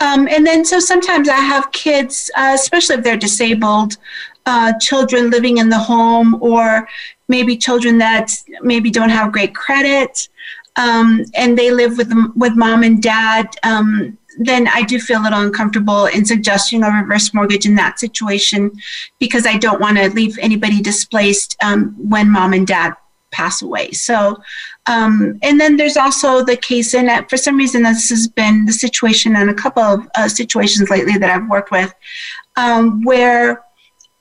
[0.00, 3.96] Um, and then so sometimes I have kids, uh, especially if they're disabled,
[4.46, 6.88] uh, children living in the home, or
[7.28, 10.28] maybe children that maybe don't have great credit,
[10.76, 13.48] um, and they live with with mom and dad.
[13.62, 17.98] Um, then I do feel a little uncomfortable in suggesting a reverse mortgage in that
[17.98, 18.72] situation
[19.18, 22.94] because I don't want to leave anybody displaced um, when mom and dad
[23.30, 23.90] pass away.
[23.92, 24.42] So,
[24.86, 28.72] um, and then there's also the case, and for some reason, this has been the
[28.72, 31.94] situation in a couple of uh, situations lately that I've worked with
[32.56, 33.64] um, where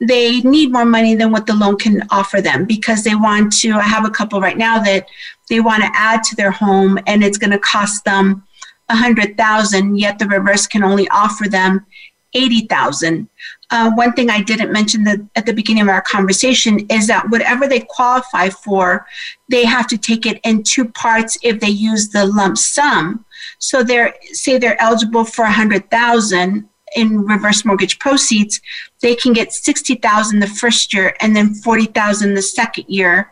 [0.01, 3.73] they need more money than what the loan can offer them because they want to.
[3.73, 5.07] I have a couple right now that
[5.47, 8.43] they want to add to their home and it's going to cost them
[8.89, 11.85] a hundred thousand, yet the reverse can only offer them
[12.33, 13.29] eighty thousand.
[13.69, 17.67] Uh, one thing I didn't mention at the beginning of our conversation is that whatever
[17.67, 19.05] they qualify for,
[19.49, 23.23] they have to take it in two parts if they use the lump sum.
[23.59, 28.62] So they're say they're eligible for a hundred thousand in reverse mortgage proceeds,
[29.01, 33.32] they can get sixty thousand the first year and then forty thousand the second year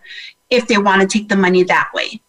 [0.50, 2.22] if they want to take the money that way.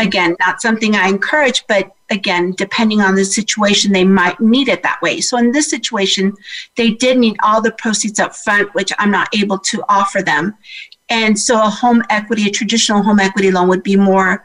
[0.00, 4.82] Again, not something I encourage, but again, depending on the situation, they might need it
[4.84, 5.20] that way.
[5.20, 6.32] So in this situation,
[6.76, 10.56] they did need all the proceeds up front, which I'm not able to offer them.
[11.10, 14.44] And so a home equity, a traditional home equity loan would be more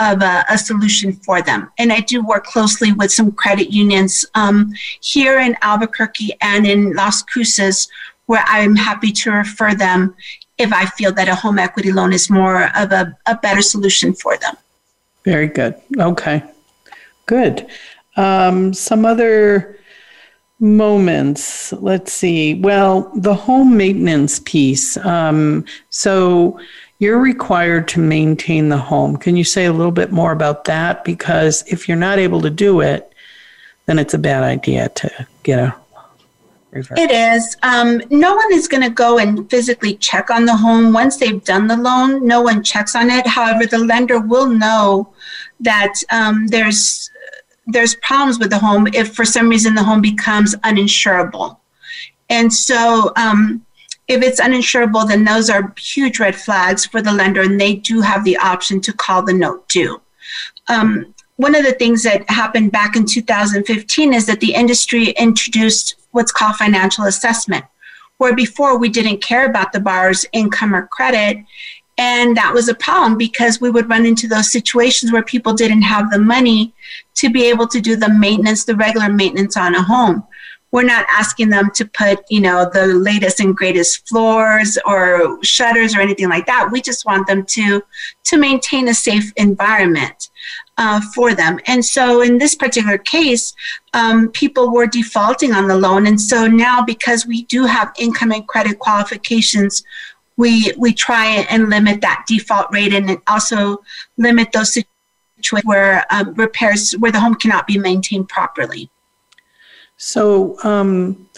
[0.00, 1.70] of a, a solution for them.
[1.78, 6.94] And I do work closely with some credit unions um, here in Albuquerque and in
[6.94, 7.88] Las Cruces,
[8.26, 10.14] where I'm happy to refer them
[10.58, 14.14] if I feel that a home equity loan is more of a, a better solution
[14.14, 14.56] for them.
[15.24, 15.74] Very good.
[15.98, 16.42] Okay.
[17.26, 17.66] Good.
[18.16, 19.78] Um, some other
[20.58, 21.72] moments.
[21.72, 22.54] Let's see.
[22.54, 24.96] Well, the home maintenance piece.
[24.98, 26.58] Um, so
[27.02, 29.16] you're required to maintain the home.
[29.16, 31.04] Can you say a little bit more about that?
[31.04, 33.12] Because if you're not able to do it,
[33.86, 35.74] then it's a bad idea to get a
[36.70, 36.96] reverse.
[36.96, 37.56] It is.
[37.64, 41.42] Um, no one is going to go and physically check on the home once they've
[41.42, 42.24] done the loan.
[42.24, 43.26] No one checks on it.
[43.26, 45.12] However, the lender will know
[45.58, 47.10] that um, there's
[47.66, 51.58] there's problems with the home if for some reason the home becomes uninsurable.
[52.30, 53.66] And so, um,
[54.08, 58.00] if it's uninsurable, then those are huge red flags for the lender, and they do
[58.00, 60.00] have the option to call the note due.
[60.68, 65.96] Um, one of the things that happened back in 2015 is that the industry introduced
[66.10, 67.64] what's called financial assessment,
[68.18, 71.38] where before we didn't care about the borrower's income or credit.
[71.98, 75.82] And that was a problem because we would run into those situations where people didn't
[75.82, 76.74] have the money
[77.14, 80.24] to be able to do the maintenance, the regular maintenance on a home.
[80.72, 85.94] We're not asking them to put, you know, the latest and greatest floors or shutters
[85.94, 86.70] or anything like that.
[86.72, 87.82] We just want them to
[88.24, 90.30] to maintain a safe environment
[90.78, 91.60] uh, for them.
[91.66, 93.54] And so in this particular case,
[93.92, 96.06] um, people were defaulting on the loan.
[96.06, 99.84] And so now, because we do have income and credit qualifications,
[100.36, 103.82] we, we try and limit that default rate and also
[104.16, 108.88] limit those situations where um, repairs, where the home cannot be maintained properly.
[109.96, 111.28] So, um,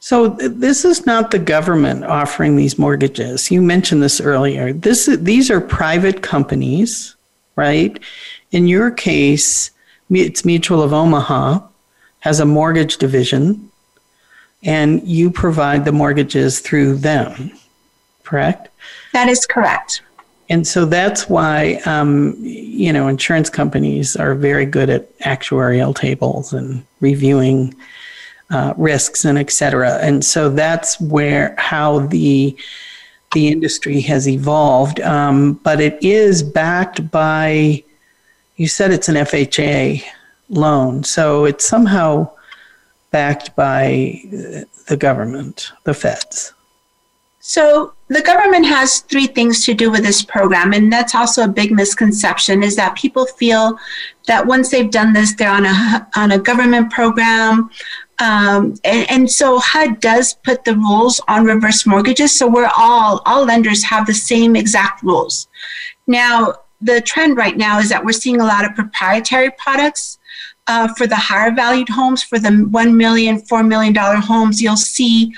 [0.00, 3.50] so this is not the government offering these mortgages.
[3.50, 4.72] You mentioned this earlier.
[4.72, 7.16] This these are private companies,
[7.56, 7.98] right?
[8.50, 9.70] In your case,
[10.10, 11.60] it's Mutual of Omaha
[12.20, 13.70] has a mortgage division,
[14.62, 17.52] and you provide the mortgages through them,
[18.22, 18.68] correct?
[19.12, 20.02] That is correct.
[20.50, 26.52] And so that's why, um, you know, insurance companies are very good at actuarial tables
[26.52, 27.74] and reviewing
[28.50, 29.98] uh, risks and et cetera.
[30.02, 32.56] And so that's where how the
[33.32, 35.00] the industry has evolved.
[35.00, 37.82] Um, but it is backed by
[38.56, 40.04] you said it's an FHA
[40.48, 42.30] loan, so it's somehow
[43.10, 44.20] backed by
[44.86, 46.52] the government, the feds.
[47.46, 51.48] So the government has three things to do with this program, and that's also a
[51.48, 53.78] big misconception: is that people feel
[54.26, 57.68] that once they've done this, they're on a on a government program.
[58.18, 62.34] Um, and, and, so HUD does put the rules on reverse mortgages.
[62.34, 65.46] So we're all all lenders have the same exact rules.
[66.06, 70.18] Now, the trend right now is that we're seeing a lot of proprietary products.
[70.66, 75.30] Uh, for the higher valued homes, for the $1 million, $4 million homes, you'll see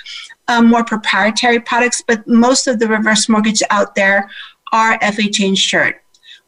[0.48, 4.30] um, more proprietary products, but most of the reverse mortgage out there
[4.72, 5.96] are FHA insured.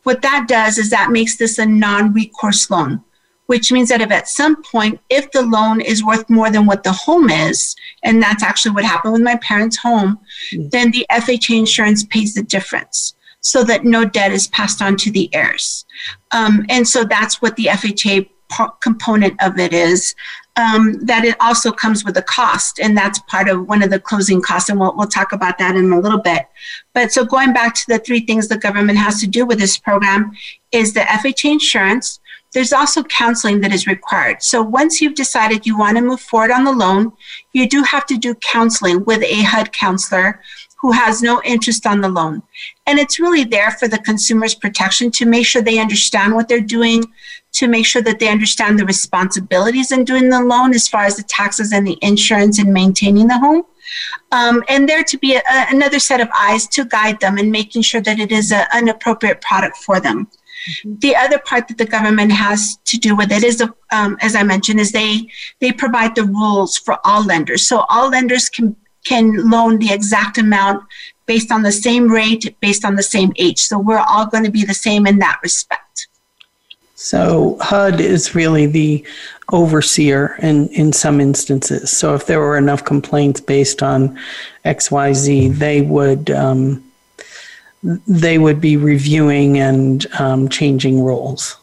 [0.04, 3.02] What that does is that makes this a non recourse loan,
[3.46, 6.82] which means that if at some point, if the loan is worth more than what
[6.82, 7.74] the home is,
[8.04, 10.18] and that's actually what happened with my parents' home,
[10.52, 10.70] mm.
[10.70, 15.10] then the FHA insurance pays the difference so that no debt is passed on to
[15.10, 15.84] the heirs.
[16.32, 18.28] Um, and so that's what the FHA
[18.80, 20.14] component of it is
[20.56, 24.00] um, that it also comes with a cost and that's part of one of the
[24.00, 26.48] closing costs and we'll, we'll talk about that in a little bit.
[26.94, 29.78] But so going back to the three things the government has to do with this
[29.78, 30.32] program
[30.72, 32.20] is the fha insurance.
[32.54, 34.42] There's also counseling that is required.
[34.42, 37.12] So once you've decided you want to move forward on the loan
[37.52, 40.40] you do have to do counseling with a hud counselor
[40.80, 42.42] who has no interest on the loan.
[42.86, 46.60] And it's really there for the consumer's protection to make sure they understand what they're
[46.60, 47.04] doing,
[47.52, 51.16] to make sure that they understand the responsibilities in doing the loan as far as
[51.16, 53.62] the taxes and the insurance and maintaining the home.
[54.32, 57.82] Um, and there to be a, another set of eyes to guide them and making
[57.82, 60.26] sure that it is a, an appropriate product for them.
[60.26, 60.98] Mm-hmm.
[60.98, 64.42] The other part that the government has to do with it is, um, as I
[64.42, 65.28] mentioned, is they
[65.60, 67.66] they provide the rules for all lenders.
[67.66, 70.84] So all lenders can can loan the exact amount
[71.26, 73.60] based on the same rate, based on the same age.
[73.60, 75.87] So we're all going to be the same in that respect.
[77.00, 79.06] So HUD is really the
[79.52, 81.96] overseer in, in some instances.
[81.96, 84.18] So if there were enough complaints based on
[84.64, 86.82] XYZ, they would um,
[87.84, 91.56] they would be reviewing and um, changing rules.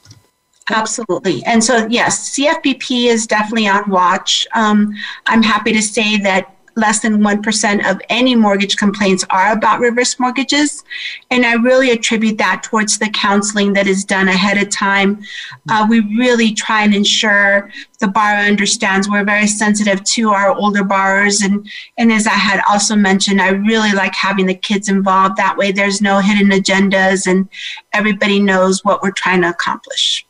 [0.70, 1.44] Absolutely.
[1.44, 4.48] And so, yes, CFPB is definitely on watch.
[4.56, 9.80] Um, I'm happy to say that less than 1% of any mortgage complaints are about
[9.80, 10.84] reverse mortgages.
[11.32, 15.24] And I really attribute that towards the counseling that is done ahead of time.
[15.70, 20.84] Uh, we really try and ensure the borrower understands we're very sensitive to our older
[20.84, 21.42] borrowers.
[21.42, 21.68] And,
[21.98, 25.38] and as I had also mentioned, I really like having the kids involved.
[25.38, 27.48] That way, there's no hidden agendas and
[27.94, 30.25] everybody knows what we're trying to accomplish.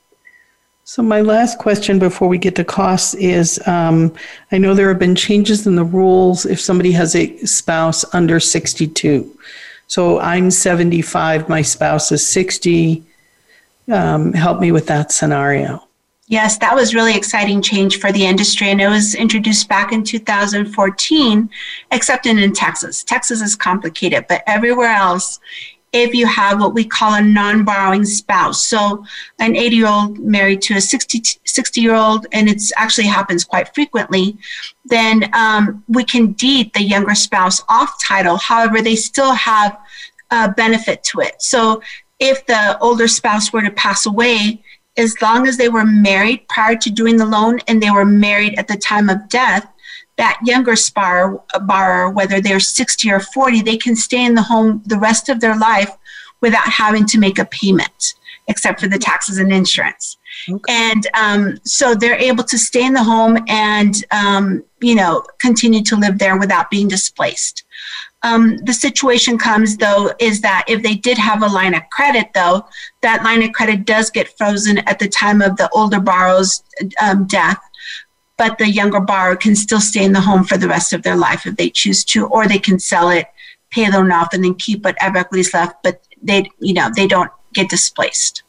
[0.88, 4.14] So, my last question before we get to costs is um,
[4.52, 8.40] I know there have been changes in the rules if somebody has a spouse under
[8.40, 9.36] 62.
[9.88, 13.04] So, I'm 75, my spouse is 60.
[13.92, 15.88] Um, help me with that scenario.
[16.28, 20.04] Yes, that was really exciting change for the industry, and it was introduced back in
[20.04, 21.50] 2014,
[21.92, 23.04] except in, in Texas.
[23.04, 25.40] Texas is complicated, but everywhere else,
[25.96, 28.66] if you have what we call a non-borrowing spouse.
[28.66, 29.06] So
[29.40, 33.46] an 80 year old married to a 60, 60 year old, and it actually happens
[33.46, 34.38] quite frequently,
[34.84, 38.36] then um, we can deed the younger spouse off title.
[38.36, 39.80] However, they still have
[40.32, 41.42] a benefit to it.
[41.42, 41.82] So
[42.20, 44.62] if the older spouse were to pass away,
[44.98, 48.60] as long as they were married prior to doing the loan and they were married
[48.60, 49.66] at the time of death,
[50.18, 54.82] that younger spar, borrower, whether they're 60 or 40, they can stay in the home
[54.86, 55.96] the rest of their life
[56.42, 58.14] without having to make a payment,
[58.48, 60.18] except for the taxes and insurance.
[60.50, 60.74] Okay.
[60.74, 65.84] And um, so they're able to stay in the home and, um, you know, continue
[65.84, 67.64] to live there without being displaced.
[68.24, 72.30] Um, the situation comes though is that if they did have a line of credit
[72.34, 72.66] though
[73.04, 76.64] that line of credit does get frozen at the time of the older borrower's
[77.00, 77.62] um, death
[78.38, 81.16] but the younger borrower can still stay in the home for the rest of their
[81.16, 83.28] life if they choose to, or they can sell it,
[83.70, 87.08] pay the loan off, and then keep whatever equities left, but they, you know, they
[87.08, 88.44] don't get displaced.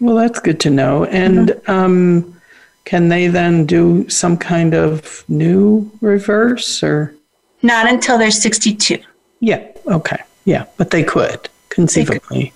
[0.00, 1.04] Well, that's good to know.
[1.04, 1.70] And mm-hmm.
[1.70, 2.40] um,
[2.84, 7.14] can they then do some kind of new reverse or?
[7.62, 8.98] Not until they're 62.
[9.40, 9.66] Yeah.
[9.86, 10.22] Okay.
[10.44, 10.64] Yeah.
[10.76, 12.18] But they could conceivably.
[12.30, 12.54] They could.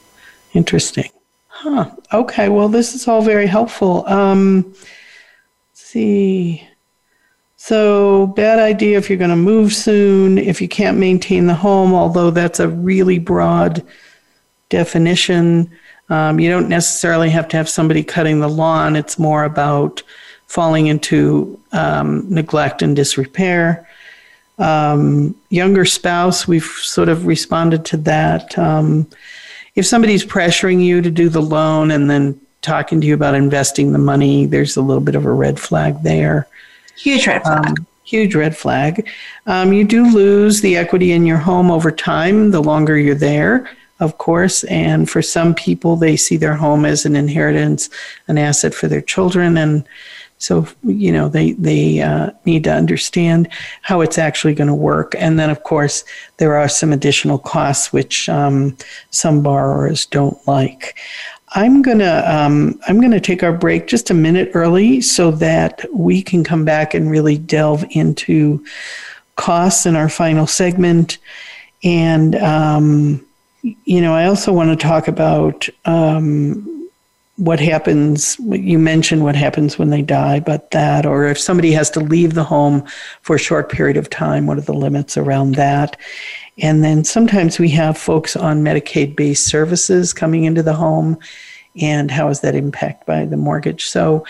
[0.54, 1.10] Interesting.
[1.48, 1.90] Huh.
[2.12, 2.48] Okay.
[2.48, 4.06] Well, this is all very helpful.
[4.06, 4.74] Um,
[5.94, 6.68] see.
[7.56, 11.94] So, bad idea if you're going to move soon, if you can't maintain the home,
[11.94, 13.82] although that's a really broad
[14.68, 15.70] definition.
[16.10, 20.02] Um, you don't necessarily have to have somebody cutting the lawn, it's more about
[20.48, 23.88] falling into um, neglect and disrepair.
[24.58, 28.58] Um, younger spouse, we've sort of responded to that.
[28.58, 29.08] Um,
[29.74, 33.92] if somebody's pressuring you to do the loan and then talking to you about investing
[33.92, 36.48] the money, there's a little bit of a red flag there.
[36.96, 37.66] Huge red flag.
[37.66, 39.08] Um, huge red flag.
[39.46, 43.68] Um, you do lose the equity in your home over time the longer you're there,
[44.00, 44.64] of course.
[44.64, 47.90] And for some people, they see their home as an inheritance,
[48.28, 49.56] an asset for their children.
[49.56, 49.84] And
[50.38, 53.48] so, you know, they, they uh, need to understand
[53.82, 55.14] how it's actually going to work.
[55.16, 56.04] And then, of course,
[56.36, 58.76] there are some additional costs which um,
[59.10, 60.98] some borrowers don't like.
[61.54, 66.20] I'm gonna um, I'm gonna take our break just a minute early so that we
[66.20, 68.64] can come back and really delve into
[69.36, 71.18] costs in our final segment,
[71.84, 73.24] and um,
[73.62, 76.73] you know I also want to talk about um,
[77.36, 78.36] what happens.
[78.38, 82.34] You mentioned what happens when they die, but that, or if somebody has to leave
[82.34, 82.84] the home
[83.22, 85.96] for a short period of time, what are the limits around that?
[86.58, 91.18] And then sometimes we have folks on Medicaid based services coming into the home,
[91.80, 93.86] and how is that impacted by the mortgage?
[93.86, 94.24] So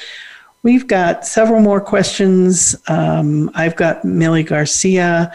[0.62, 2.74] we've got several more questions.
[2.88, 5.30] Um, I've got Millie Garcia,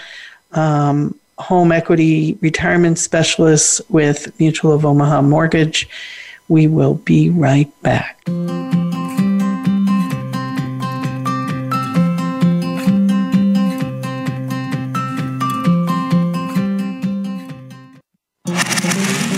[0.54, 5.88] um, home equity retirement specialist with Mutual of Omaha Mortgage.
[6.50, 8.20] We will be right back.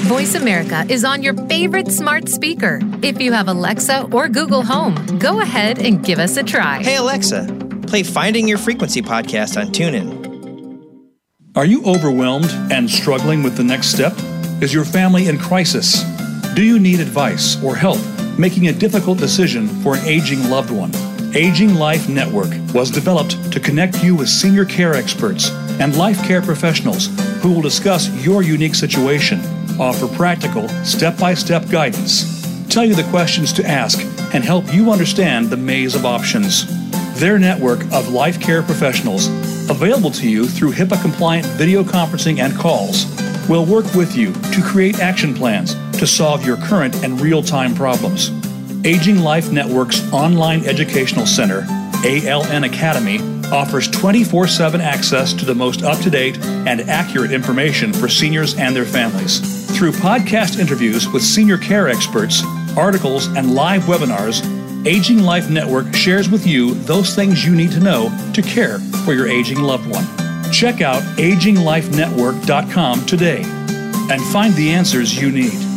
[0.07, 2.80] Voice America is on your favorite smart speaker.
[3.01, 6.82] If you have Alexa or Google Home, go ahead and give us a try.
[6.82, 7.47] Hey, Alexa,
[7.88, 10.22] play Finding Your Frequency podcast on TuneIn.
[11.55, 14.14] Are you overwhelmed and struggling with the next step?
[14.62, 16.03] Is your family in crisis?
[16.54, 17.97] Do you need advice or help
[18.38, 20.91] making a difficult decision for an aging loved one?
[21.34, 25.49] Aging Life Network was developed to connect you with senior care experts
[25.80, 27.08] and life care professionals
[27.41, 29.39] who will discuss your unique situation
[29.80, 34.02] offer practical, step by step guidance, tell you the questions to ask,
[34.34, 36.66] and help you understand the maze of options.
[37.18, 39.28] Their network of life care professionals,
[39.70, 43.06] available to you through HIPAA compliant video conferencing and calls,
[43.47, 47.76] will work with you to create action plans to solve your current and real time
[47.76, 48.32] problems.
[48.84, 51.62] Aging Life Network's online educational center,
[52.02, 53.20] ALN Academy,
[53.52, 58.58] offers 24 7 access to the most up to date and accurate information for seniors
[58.58, 59.41] and their families.
[59.78, 62.41] Through podcast interviews with senior care experts,
[62.76, 64.43] articles, and live webinars,
[64.88, 69.14] Aging Life Network shares with you those things you need to know to care for
[69.14, 70.08] your aging loved one.
[70.52, 75.70] Check out aginglifenetwork.com today and find the answers you need.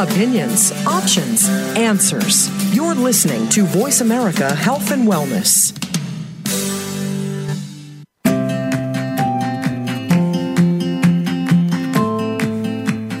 [0.00, 1.46] Opinions, options,
[1.76, 2.48] answers.
[2.74, 5.76] You're listening to Voice America Health and Wellness.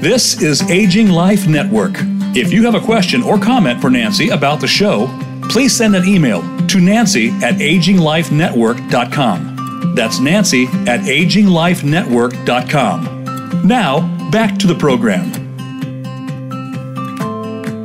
[0.00, 1.96] This is Aging Life Network.
[2.34, 5.08] If you have a question or comment for Nancy about the show,
[5.50, 9.94] please send an email to nancy at aginglifenetwork.com.
[9.94, 13.68] That's nancy at aginglifenetwork.com.
[13.68, 15.39] Now, back to the program.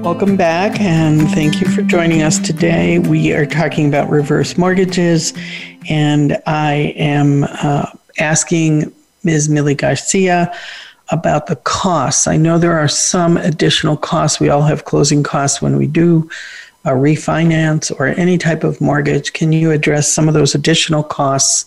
[0.05, 2.99] Welcome back, and thank you for joining us today.
[2.99, 5.33] We are talking about reverse mortgages,
[5.89, 7.87] and I am uh,
[8.19, 8.93] asking
[9.23, 9.49] Ms.
[9.49, 10.55] Millie Garcia
[11.09, 12.27] about the costs.
[12.27, 14.39] I know there are some additional costs.
[14.39, 16.29] We all have closing costs when we do
[16.85, 19.33] a refinance or any type of mortgage.
[19.33, 21.65] Can you address some of those additional costs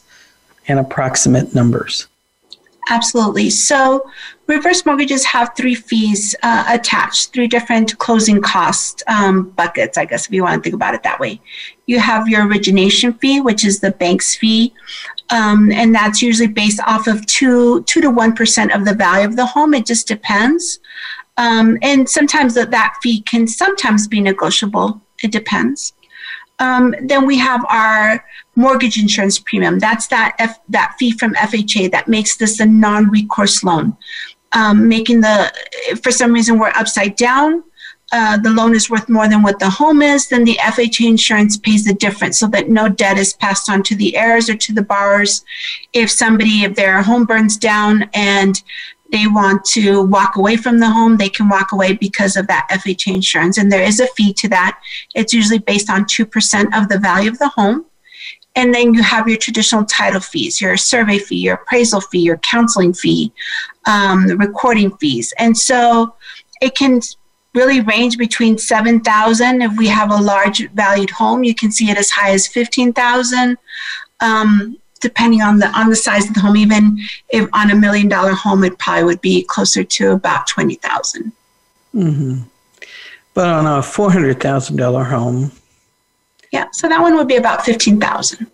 [0.69, 2.07] and approximate numbers?
[2.89, 3.51] Absolutely.
[3.51, 4.09] So,
[4.49, 10.27] reverse mortgages have three fees uh, attached, three different closing cost um, buckets, I guess,
[10.27, 11.41] if you want to think about it that way.
[11.87, 14.73] You have your origination fee, which is the bank's fee
[15.31, 19.27] um, and that's usually based off of two two to one percent of the value
[19.27, 19.75] of the home.
[19.75, 20.81] It just depends,
[21.37, 25.01] um, and sometimes that that fee can sometimes be negotiable.
[25.23, 25.93] It depends.
[26.61, 28.25] Um, then we have our
[28.57, 29.79] mortgage insurance premium.
[29.79, 33.97] That's that F, that fee from FHA that makes this a non-recourse loan,
[34.53, 35.53] um, making the
[36.03, 37.63] for some reason we're upside down
[38.11, 41.57] uh, the loan is worth more than what the home is, then the FHA insurance
[41.59, 44.73] pays the difference so that no debt is passed on to the heirs or to
[44.73, 45.45] the borrowers.
[45.93, 48.63] If somebody, if their home burns down and
[49.13, 52.69] they want to walk away from the home, they can walk away because of that
[52.71, 53.59] FHA insurance.
[53.59, 54.81] And there is a fee to that.
[55.15, 57.85] It's usually based on 2% of the value of the home.
[58.59, 62.39] And then you have your traditional title fees, your survey fee, your appraisal fee, your
[62.39, 63.33] counseling fee,
[63.87, 65.33] um, the recording fees.
[65.39, 66.17] And so
[66.61, 67.01] it can
[67.55, 69.63] really range between 7,000.
[69.63, 73.57] If we have a large valued home, you can see it as high as 15,000.
[74.19, 76.99] Um, depending on the on the size of the home, even
[77.29, 81.31] if on a million dollar home, it probably would be closer to about 20,000.
[81.95, 82.41] Mm-hmm.
[83.35, 85.53] But on a $400,000 home.
[86.53, 88.47] Yeah, so that one would be about 15,000.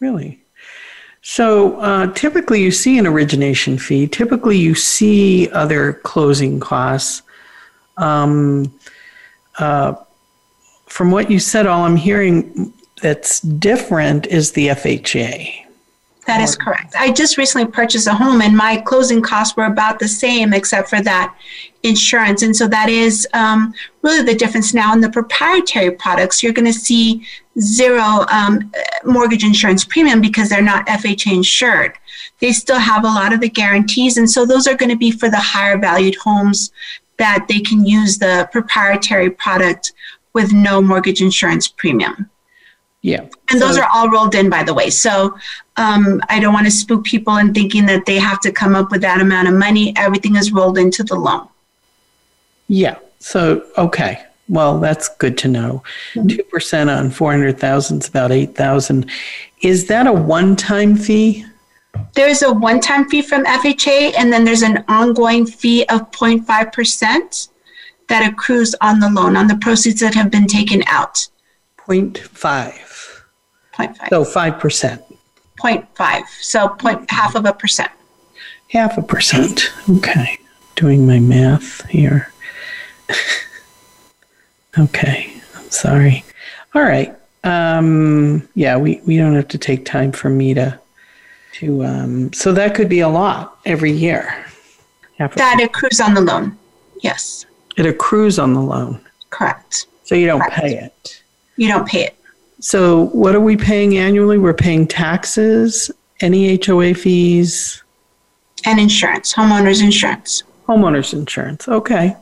[0.00, 0.42] Really?
[1.22, 4.06] So uh, typically you see an origination fee.
[4.06, 7.22] Typically you see other closing costs.
[7.96, 8.72] Um,
[9.58, 9.94] uh,
[10.86, 15.65] from what you said, all I'm hearing that's different is the FHA.
[16.26, 16.94] That is correct.
[16.98, 20.88] I just recently purchased a home and my closing costs were about the same except
[20.88, 21.36] for that
[21.84, 22.42] insurance.
[22.42, 23.72] And so that is um,
[24.02, 26.42] really the difference now in the proprietary products.
[26.42, 27.24] You're going to see
[27.60, 28.72] zero um,
[29.04, 31.92] mortgage insurance premium because they're not FHA insured.
[32.40, 34.16] They still have a lot of the guarantees.
[34.16, 36.72] And so those are going to be for the higher valued homes
[37.18, 39.92] that they can use the proprietary product
[40.32, 42.28] with no mortgage insurance premium.
[43.06, 43.20] Yeah.
[43.50, 44.90] And so, those are all rolled in, by the way.
[44.90, 45.38] So
[45.76, 48.90] um, I don't want to spook people in thinking that they have to come up
[48.90, 49.92] with that amount of money.
[49.96, 51.46] Everything is rolled into the loan.
[52.66, 52.98] Yeah.
[53.20, 54.24] So, okay.
[54.48, 55.84] Well, that's good to know.
[56.14, 56.56] Mm-hmm.
[56.56, 59.08] 2% on 400,000 is about 8,000.
[59.62, 61.46] Is that a one-time fee?
[62.14, 67.48] There's a one-time fee from FHA and then there's an ongoing fee of 0.5%
[68.08, 71.28] that accrues on the loan on the proceeds that have been taken out.
[71.88, 73.22] 0.5.
[73.74, 74.08] 0.5.
[74.08, 75.02] So 5%.
[75.58, 76.22] 0.5.
[76.40, 77.90] So point, half of a percent.
[78.70, 79.72] Half a percent.
[79.88, 80.38] Okay.
[80.74, 82.32] Doing my math here.
[84.78, 85.32] okay.
[85.56, 86.24] I'm sorry.
[86.74, 87.16] All right.
[87.44, 90.78] Um, yeah, we, we don't have to take time for me to
[91.54, 94.44] to um, so that could be a lot every year.
[95.18, 96.58] that accrues on the loan.
[97.02, 97.46] Yes.
[97.78, 99.00] It accrues on the loan.
[99.30, 99.86] Correct.
[100.04, 100.56] So you don't Correct.
[100.56, 101.22] pay it.
[101.56, 102.16] You don't pay it.
[102.60, 104.38] So, what are we paying annually?
[104.38, 105.90] We're paying taxes,
[106.20, 107.82] any HOA fees,
[108.64, 110.42] and insurance, homeowners insurance.
[110.66, 111.68] Homeowners insurance.
[111.68, 112.16] Okay.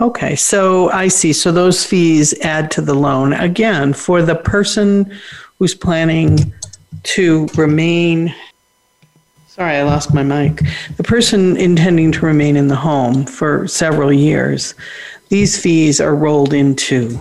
[0.00, 0.36] Okay.
[0.36, 1.32] So, I see.
[1.32, 3.32] So, those fees add to the loan.
[3.34, 5.12] Again, for the person
[5.58, 6.52] who's planning
[7.04, 8.34] to remain
[9.46, 10.62] Sorry, I lost my mic.
[10.96, 14.74] The person intending to remain in the home for several years,
[15.28, 17.20] these fees are rolled into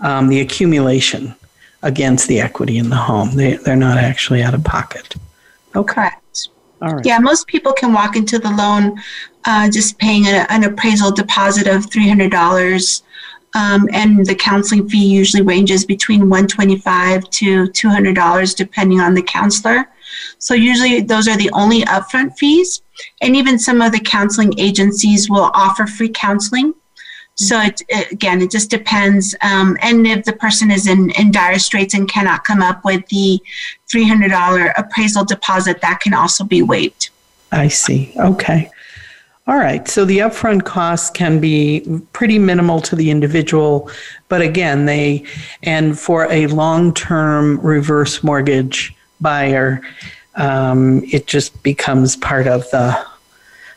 [0.00, 1.34] um, the accumulation
[1.82, 3.36] against the equity in the home.
[3.36, 5.14] They, they're not actually out of pocket.
[5.74, 5.94] Okay.
[5.94, 6.48] Correct.
[6.82, 7.06] All right.
[7.06, 9.00] Yeah, most people can walk into the loan
[9.44, 13.02] uh, just paying a, an appraisal deposit of $300.
[13.54, 19.86] Um, and the counseling fee usually ranges between 125 to $200 depending on the counselor.
[20.38, 22.82] So usually those are the only upfront fees.
[23.22, 26.74] And even some of the counseling agencies will offer free counseling
[27.36, 29.34] so it, it, again, it just depends.
[29.42, 33.06] Um, and if the person is in, in dire straits and cannot come up with
[33.08, 33.40] the
[33.88, 37.10] $300 appraisal deposit, that can also be waived.
[37.52, 38.14] I see.
[38.16, 38.70] Okay.
[39.46, 39.86] All right.
[39.86, 43.90] So the upfront costs can be pretty minimal to the individual,
[44.28, 45.24] but again, they,
[45.62, 49.82] and for a long term reverse mortgage buyer,
[50.34, 53.06] um, it just becomes part of the,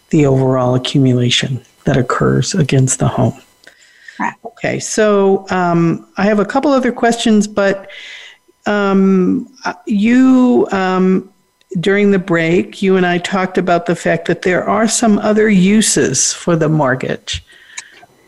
[0.09, 3.39] the overall accumulation that occurs against the home.
[4.45, 7.89] Okay, so um, I have a couple other questions, but
[8.65, 9.47] um,
[9.85, 11.31] you, um,
[11.79, 15.49] during the break, you and I talked about the fact that there are some other
[15.49, 17.43] uses for the mortgage.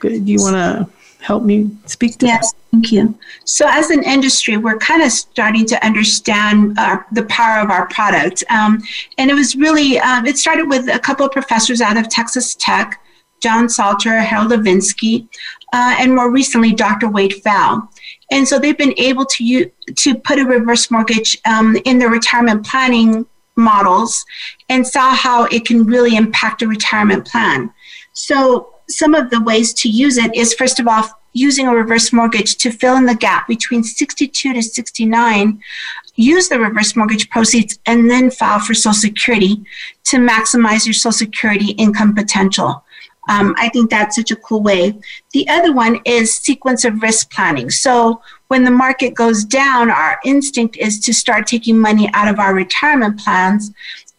[0.01, 0.89] Do you want to
[1.21, 2.59] help me speak to yes, that?
[2.71, 3.17] thank you.
[3.45, 7.87] So, as an industry, we're kind of starting to understand uh, the power of our
[7.89, 8.43] product.
[8.49, 8.81] Um,
[9.17, 12.55] and it was really, um, it started with a couple of professors out of Texas
[12.55, 12.99] Tech.
[13.41, 15.27] John Salter, Harold Evensky,
[15.73, 17.09] uh, and more recently, Dr.
[17.09, 17.87] Wade Pfau.
[18.31, 22.65] And so they've been able to to put a reverse mortgage um, in their retirement
[22.65, 23.25] planning
[23.55, 24.25] models
[24.69, 27.73] and saw how it can really impact a retirement plan.
[28.13, 32.11] So some of the ways to use it is first of all using a reverse
[32.11, 35.61] mortgage to fill in the gap between 62 to 69
[36.15, 39.63] use the reverse mortgage proceeds and then file for social security
[40.03, 42.83] to maximize your social security income potential
[43.31, 44.99] um, I think that's such a cool way.
[45.31, 47.69] The other one is sequence of risk planning.
[47.69, 52.39] So when the market goes down, our instinct is to start taking money out of
[52.39, 53.71] our retirement plans.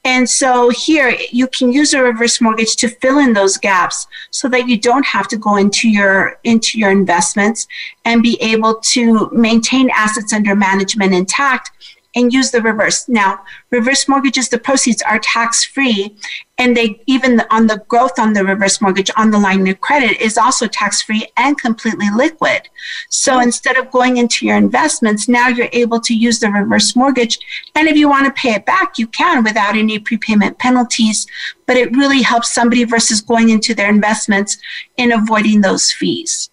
[0.04, 4.48] And so here you can use a reverse mortgage to fill in those gaps so
[4.48, 7.68] that you don't have to go into your into your investments
[8.04, 11.70] and be able to maintain assets under management intact
[12.14, 13.08] and use the reverse.
[13.08, 13.40] Now,
[13.70, 16.16] reverse mortgages, the proceeds are tax free,
[16.58, 20.20] and they even on the growth on the reverse mortgage on the line of credit
[20.20, 22.68] is also tax free and completely liquid.
[23.08, 27.38] So instead of going into your investments, now you're able to use the reverse mortgage.
[27.74, 31.26] And if you want to pay it back, you can without any prepayment penalties.
[31.66, 34.58] But it really helps somebody versus going into their investments
[34.96, 36.51] in avoiding those fees.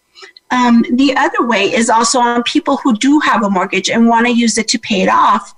[0.52, 4.26] Um, the other way is also on people who do have a mortgage and want
[4.26, 5.54] to use it to pay it off.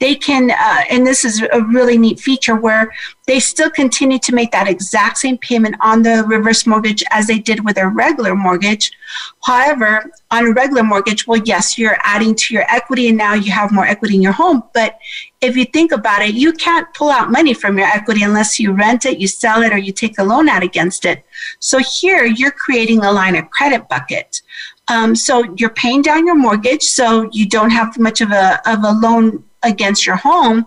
[0.00, 2.92] They can, uh, and this is a really neat feature where
[3.26, 7.38] they still continue to make that exact same payment on the reverse mortgage as they
[7.38, 8.92] did with their regular mortgage.
[9.44, 13.50] However, on a regular mortgage, well, yes, you're adding to your equity and now you
[13.50, 14.62] have more equity in your home.
[14.72, 14.98] But
[15.40, 18.72] if you think about it, you can't pull out money from your equity unless you
[18.72, 21.24] rent it, you sell it, or you take a loan out against it.
[21.58, 24.42] So here you're creating a line of credit bucket.
[24.88, 28.82] Um, so you're paying down your mortgage, so you don't have much of a, of
[28.84, 30.66] a loan against your home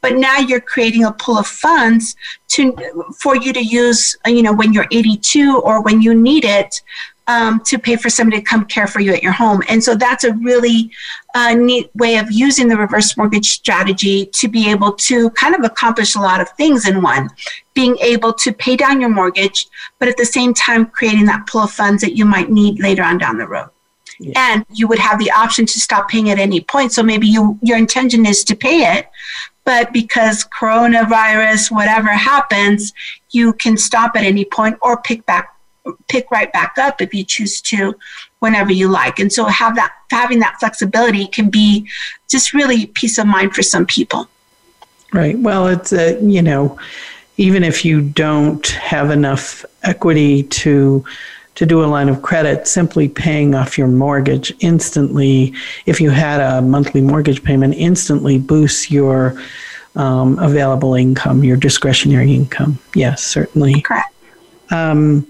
[0.00, 2.16] but now you're creating a pool of funds
[2.48, 2.76] to
[3.18, 6.80] for you to use you know when you're 82 or when you need it
[7.28, 9.62] um, to pay for somebody to come care for you at your home.
[9.68, 10.90] And so that's a really
[11.34, 15.64] uh, neat way of using the reverse mortgage strategy to be able to kind of
[15.64, 17.30] accomplish a lot of things in one.
[17.74, 19.68] Being able to pay down your mortgage
[19.98, 23.02] but at the same time creating that pool of funds that you might need later
[23.02, 23.70] on down the road
[24.22, 24.32] yeah.
[24.36, 26.92] and you would have the option to stop paying at any point.
[26.92, 29.08] So maybe you your intention is to pay it,
[29.64, 32.92] but because coronavirus, whatever happens,
[33.30, 35.54] you can stop at any point or pick back
[36.08, 37.94] pick right back up if you choose to
[38.38, 39.18] whenever you like.
[39.18, 41.88] And so have that having that flexibility can be
[42.28, 44.28] just really peace of mind for some people.
[45.12, 45.38] Right.
[45.38, 46.78] Well, it's a, you know,
[47.36, 51.04] even if you don't have enough equity to
[51.62, 55.54] to do a line of credit, simply paying off your mortgage instantly,
[55.86, 59.40] if you had a monthly mortgage payment, instantly boosts your
[59.94, 62.80] um, available income, your discretionary income.
[62.96, 63.80] Yes, certainly.
[63.82, 64.12] Correct.
[64.72, 65.24] Um,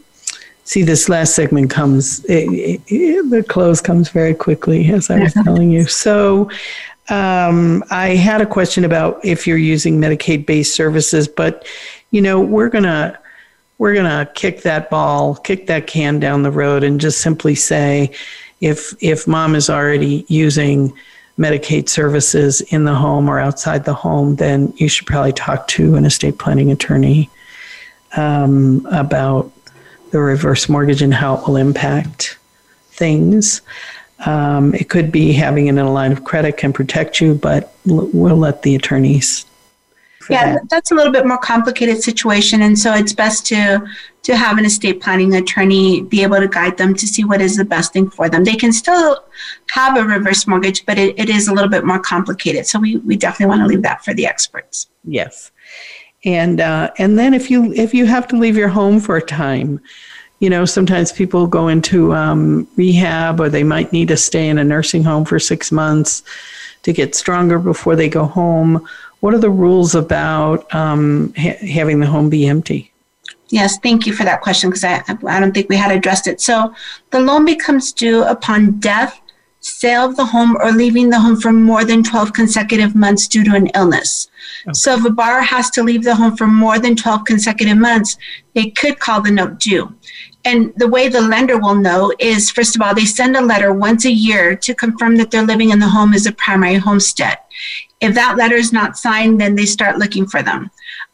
[0.65, 5.21] see, this last segment comes, it, it, it, the close comes very quickly, as I
[5.21, 5.85] was telling you.
[5.85, 6.49] So,
[7.11, 11.67] um, I had a question about if you're using Medicaid based services, but
[12.11, 13.19] you know, we're going to
[13.79, 17.55] we're going to kick that ball, kick that can down the road, and just simply
[17.55, 18.11] say,
[18.61, 20.93] if if mom is already using
[21.39, 25.97] Medicaid services in the home or outside the home, then you should probably talk to
[25.97, 27.29] an estate planning attorney
[28.17, 29.51] um, about
[30.11, 32.39] the reverse mortgage and how it will impact
[32.91, 33.63] things.
[34.27, 37.75] Um, it could be having it in a line of credit can protect you, but
[37.87, 39.45] we'll let the attorneys
[40.31, 40.69] yeah that.
[40.69, 43.85] that's a little bit more complicated situation and so it's best to
[44.23, 47.57] to have an estate planning attorney be able to guide them to see what is
[47.57, 48.45] the best thing for them.
[48.45, 49.25] They can still
[49.71, 52.99] have a reverse mortgage but it, it is a little bit more complicated so we,
[52.99, 54.89] we definitely want to leave that for the experts.
[55.05, 55.51] Yes.
[56.25, 59.23] And uh, and then if you if you have to leave your home for a
[59.23, 59.81] time
[60.39, 64.59] you know sometimes people go into um, rehab or they might need to stay in
[64.59, 66.23] a nursing home for six months
[66.83, 68.87] to get stronger before they go home
[69.23, 72.93] what are the rules about um, ha- having the home be empty?
[73.51, 76.41] Yes, thank you for that question because I, I don't think we had addressed it.
[76.41, 76.75] So
[77.11, 79.21] the loan becomes due upon death,
[79.61, 83.45] sale of the home, or leaving the home for more than 12 consecutive months due
[83.45, 84.29] to an illness.
[84.65, 84.73] Okay.
[84.73, 88.17] So if a borrower has to leave the home for more than 12 consecutive months,
[88.55, 89.95] they could call the note due.
[90.45, 93.73] And the way the lender will know is first of all, they send a letter
[93.73, 97.39] once a year to confirm that they're living in the home as a primary homestead.
[98.01, 100.71] If that letter is not signed, then they start looking for them.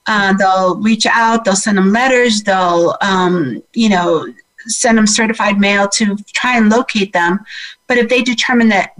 [0.06, 4.26] Uh, they'll reach out, they'll send them letters, they'll, um, you know,
[4.66, 7.40] send them certified mail to try and locate them.
[7.86, 8.94] But if they determine that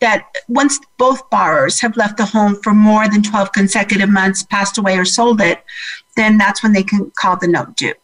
[0.00, 4.76] that once both borrowers have left the home for more than 12 consecutive months, passed
[4.76, 5.62] away, or sold it,
[6.16, 7.94] then that's when they can call the note due.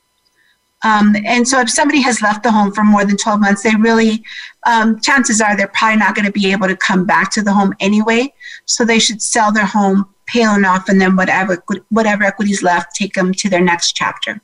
[0.84, 3.74] Um, and so if somebody has left the home for more than 12 months, they
[3.74, 4.22] really,
[4.66, 7.52] um, chances are they're probably not going to be able to come back to the
[7.52, 8.32] home anyway.
[8.66, 12.62] So they should sell their home, pay on off, and then whatever, whatever equity is
[12.62, 14.40] left, take them to their next chapter.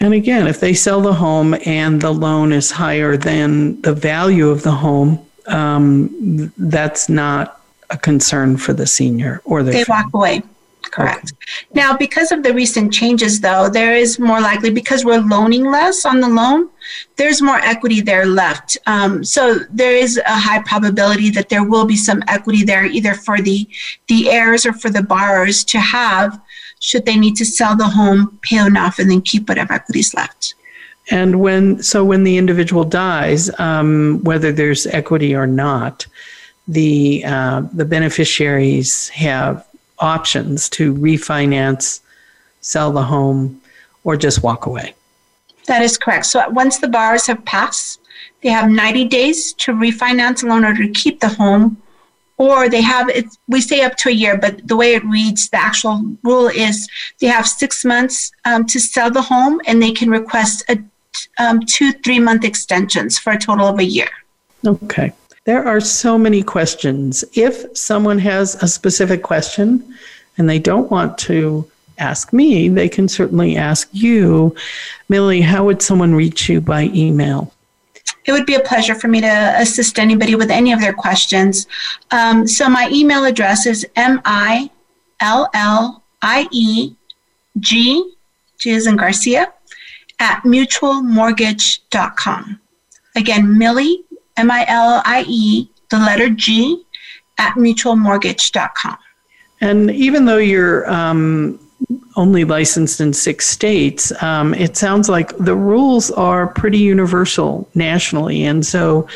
[0.00, 4.48] And again, if they sell the home and the loan is higher than the value
[4.48, 7.60] of the home, um, that's not
[7.90, 9.72] a concern for the senior or the.
[9.72, 10.04] They family.
[10.04, 10.42] walk away.
[10.90, 11.32] Correct.
[11.32, 11.66] Okay.
[11.74, 16.04] Now, because of the recent changes, though, there is more likely because we're loaning less
[16.04, 16.68] on the loan,
[17.16, 18.76] there's more equity there left.
[18.86, 23.14] Um, so there is a high probability that there will be some equity there, either
[23.14, 23.68] for the
[24.08, 26.40] the heirs or for the borrowers to have,
[26.80, 30.54] should they need to sell the home, pay enough, and then keep whatever equity's left.
[31.10, 36.06] And when so when the individual dies, um, whether there's equity or not,
[36.66, 39.66] the uh, the beneficiaries have
[40.00, 42.00] options to refinance,
[42.60, 43.60] sell the home,
[44.04, 44.94] or just walk away.
[45.66, 46.26] That is correct.
[46.26, 48.00] So once the bars have passed,
[48.42, 51.80] they have 90 days to refinance a loan or to keep the home,
[52.38, 53.26] or they have it.
[53.48, 56.88] We say up to a year, but the way it reads, the actual rule is
[57.20, 60.78] they have six months um, to sell the home, and they can request a
[61.38, 64.08] um, two three month extensions for a total of a year.
[64.64, 65.12] Okay.
[65.44, 67.24] There are so many questions.
[67.34, 69.94] If someone has a specific question
[70.36, 71.68] and they don't want to
[71.98, 74.54] ask me, they can certainly ask you.
[75.08, 77.52] Millie, how would someone reach you by email?
[78.26, 81.66] It would be a pleasure for me to assist anybody with any of their questions.
[82.10, 84.70] Um, so my email address is M I
[85.20, 86.94] L L I E
[87.58, 88.14] G,
[88.58, 89.52] G is in Garcia,
[90.18, 92.60] at mutualmortgage.com.
[93.16, 94.04] Again, Millie,
[94.36, 96.84] M I L I E, the letter G,
[97.38, 98.96] at mutualmortgage.com.
[99.60, 101.58] And even though you're um,
[102.16, 108.44] only licensed in six states, um, it sounds like the rules are pretty universal nationally.
[108.44, 109.06] And so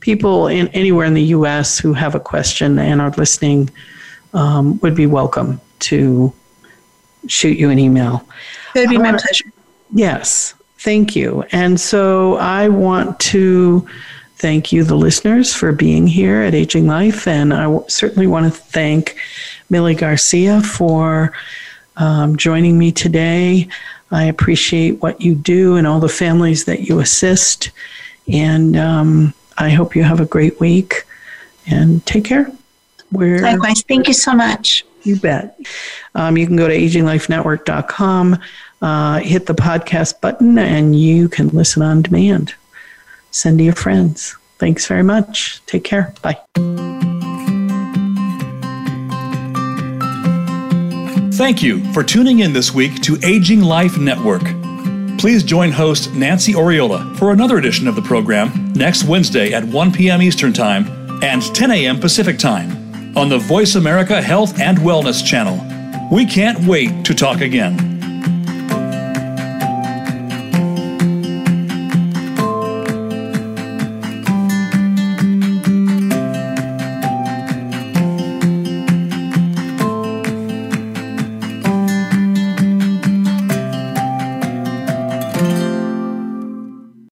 [0.00, 1.78] people in anywhere in the U.S.
[1.78, 3.70] who have a question and are listening
[4.32, 6.32] um, would be welcome to
[7.26, 8.26] shoot you an email.
[8.74, 9.46] It would be my pleasure.
[9.92, 11.44] Yes, thank you.
[11.52, 13.86] And so I want to
[14.44, 17.26] thank you, the listeners, for being here at Aging Life.
[17.26, 19.16] And I w- certainly want to thank
[19.70, 21.32] Millie Garcia for
[21.96, 23.68] um, joining me today.
[24.10, 27.70] I appreciate what you do and all the families that you assist.
[28.30, 31.04] And um, I hope you have a great week
[31.66, 32.52] and take care.
[33.12, 33.80] We're, Likewise.
[33.80, 34.84] Thank you so much.
[35.04, 35.58] You bet.
[36.14, 38.38] Um, you can go to aginglifenetwork.com,
[38.82, 42.52] uh, hit the podcast button, and you can listen on demand.
[43.34, 44.36] Send to your friends.
[44.58, 45.60] Thanks very much.
[45.66, 46.14] Take care.
[46.22, 46.38] Bye.
[51.32, 54.44] Thank you for tuning in this week to Aging Life Network.
[55.18, 59.90] Please join host Nancy Oriola for another edition of the program next Wednesday at 1
[59.90, 60.22] p.m.
[60.22, 60.86] Eastern Time
[61.24, 61.98] and 10 a.m.
[61.98, 65.58] Pacific Time on the Voice America Health and Wellness channel.
[66.12, 67.93] We can't wait to talk again.